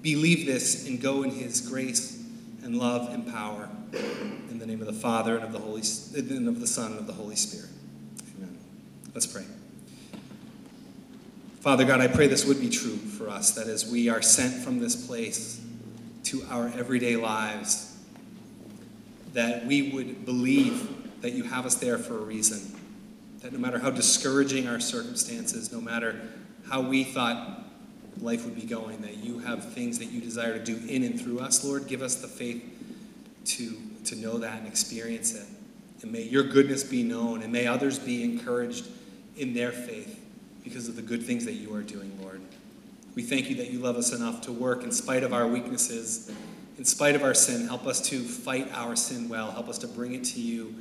Believe 0.04 0.44
this 0.44 0.86
and 0.86 1.00
go 1.00 1.22
in 1.22 1.30
his 1.30 1.62
grace 1.62 2.22
and 2.62 2.78
love 2.78 3.10
and 3.14 3.26
power. 3.32 3.70
In 4.50 4.58
the 4.58 4.66
name 4.66 4.82
of 4.82 4.86
the 4.86 4.92
Father 4.92 5.34
and 5.36 5.42
of 5.42 5.52
the 5.52 5.58
Holy 5.58 5.80
and 6.14 6.46
of 6.46 6.60
the 6.60 6.66
Son 6.66 6.90
and 6.90 7.00
of 7.00 7.06
the 7.06 7.14
Holy 7.14 7.36
Spirit. 7.36 7.70
Amen. 8.36 8.58
Let's 9.14 9.26
pray. 9.26 9.44
Father 11.60 11.86
God, 11.86 12.02
I 12.02 12.08
pray 12.08 12.26
this 12.26 12.44
would 12.44 12.60
be 12.60 12.68
true 12.68 12.96
for 12.96 13.30
us, 13.30 13.52
that 13.52 13.66
as 13.66 13.90
we 13.90 14.10
are 14.10 14.20
sent 14.20 14.62
from 14.62 14.78
this 14.78 15.06
place 15.06 15.58
to 16.24 16.44
our 16.50 16.68
everyday 16.76 17.16
lives, 17.16 17.96
that 19.32 19.64
we 19.64 19.90
would 19.90 20.26
believe 20.26 21.22
that 21.22 21.32
you 21.32 21.44
have 21.44 21.64
us 21.64 21.76
there 21.76 21.96
for 21.96 22.18
a 22.18 22.22
reason. 22.22 22.78
That 23.40 23.54
no 23.54 23.58
matter 23.58 23.78
how 23.78 23.88
discouraging 23.88 24.68
our 24.68 24.80
circumstances, 24.80 25.72
no 25.72 25.80
matter 25.80 26.20
how 26.68 26.82
we 26.82 27.04
thought 27.04 27.63
life 28.24 28.44
would 28.44 28.56
be 28.56 28.66
going, 28.66 29.02
that 29.02 29.18
you 29.18 29.38
have 29.40 29.72
things 29.72 29.98
that 29.98 30.06
you 30.06 30.20
desire 30.20 30.58
to 30.58 30.64
do 30.64 30.80
in 30.88 31.04
and 31.04 31.20
through 31.20 31.40
us, 31.40 31.62
Lord. 31.64 31.87
Give 31.87 32.02
us 32.02 32.16
the 32.16 32.28
faith 32.28 32.64
to, 33.44 33.76
to 34.06 34.16
know 34.16 34.38
that 34.38 34.58
and 34.58 34.66
experience 34.66 35.34
it. 35.34 35.46
And 36.02 36.10
may 36.10 36.22
your 36.22 36.42
goodness 36.42 36.82
be 36.82 37.02
known, 37.02 37.42
and 37.42 37.52
may 37.52 37.66
others 37.66 37.98
be 37.98 38.24
encouraged 38.24 38.87
in 39.37 39.52
their 39.52 39.70
faith 39.70 40.20
because 40.64 40.88
of 40.88 40.96
the 40.96 41.02
good 41.02 41.22
things 41.22 41.44
that 41.44 41.52
you 41.52 41.74
are 41.74 41.82
doing, 41.82 42.18
Lord. 42.20 42.40
We 43.14 43.22
thank 43.22 43.50
you 43.50 43.56
that 43.56 43.70
you 43.70 43.78
love 43.78 43.96
us 43.96 44.12
enough 44.12 44.40
to 44.42 44.52
work 44.52 44.82
in 44.82 44.90
spite 44.90 45.22
of 45.22 45.32
our 45.32 45.46
weaknesses, 45.46 46.32
in 46.78 46.84
spite 46.84 47.14
of 47.14 47.22
our 47.22 47.34
sin. 47.34 47.66
Help 47.66 47.87
us 47.87 48.00
to 48.08 48.20
fight 48.20 48.68
our 48.72 48.96
sin 48.96 49.28
well. 49.28 49.50
Help 49.50 49.68
us 49.68 49.78
to 49.78 49.87
bring 49.87 50.14
it 50.14 50.24
to 50.24 50.40
you 50.40 50.74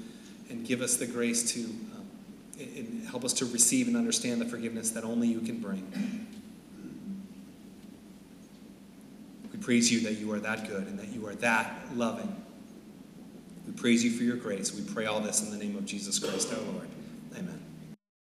and 0.50 0.66
give 0.66 0.82
us 0.82 0.98
the 0.98 1.06
grace 1.06 1.52
to 1.54 1.62
um, 1.66 3.06
help 3.10 3.24
us 3.24 3.34
to 3.34 3.46
receive 3.46 3.88
and 3.88 3.98
understand 3.98 4.42
the 4.42 4.46
forgiveness 4.46 4.92
that 4.92 5.04
only 5.04 5.28
you 5.28 5.42
can 5.42 5.60
bring. 5.60 6.32
Praise 9.64 9.92
you 9.92 10.02
that 10.02 10.14
you 10.14 10.32
are 10.34 10.40
that 10.40 10.68
good 10.68 10.88
and 10.88 11.00
that 11.00 11.08
you 11.08 11.26
are 11.28 11.36
that 11.36 11.88
loving. 11.96 12.36
We 13.66 13.74
praise 13.74 14.04
you 14.04 14.12
for 14.12 14.24
your 14.24 14.36
grace. 14.36 14.74
We 14.74 14.84
pray 14.94 15.06
all 15.06 15.22
this 15.22 15.42
in 15.42 15.58
the 15.58 15.64
name 15.64 15.78
of 15.78 15.86
Jesus 15.86 16.20
Christ 16.20 16.54
our 16.54 16.60
Lord. 16.74 16.93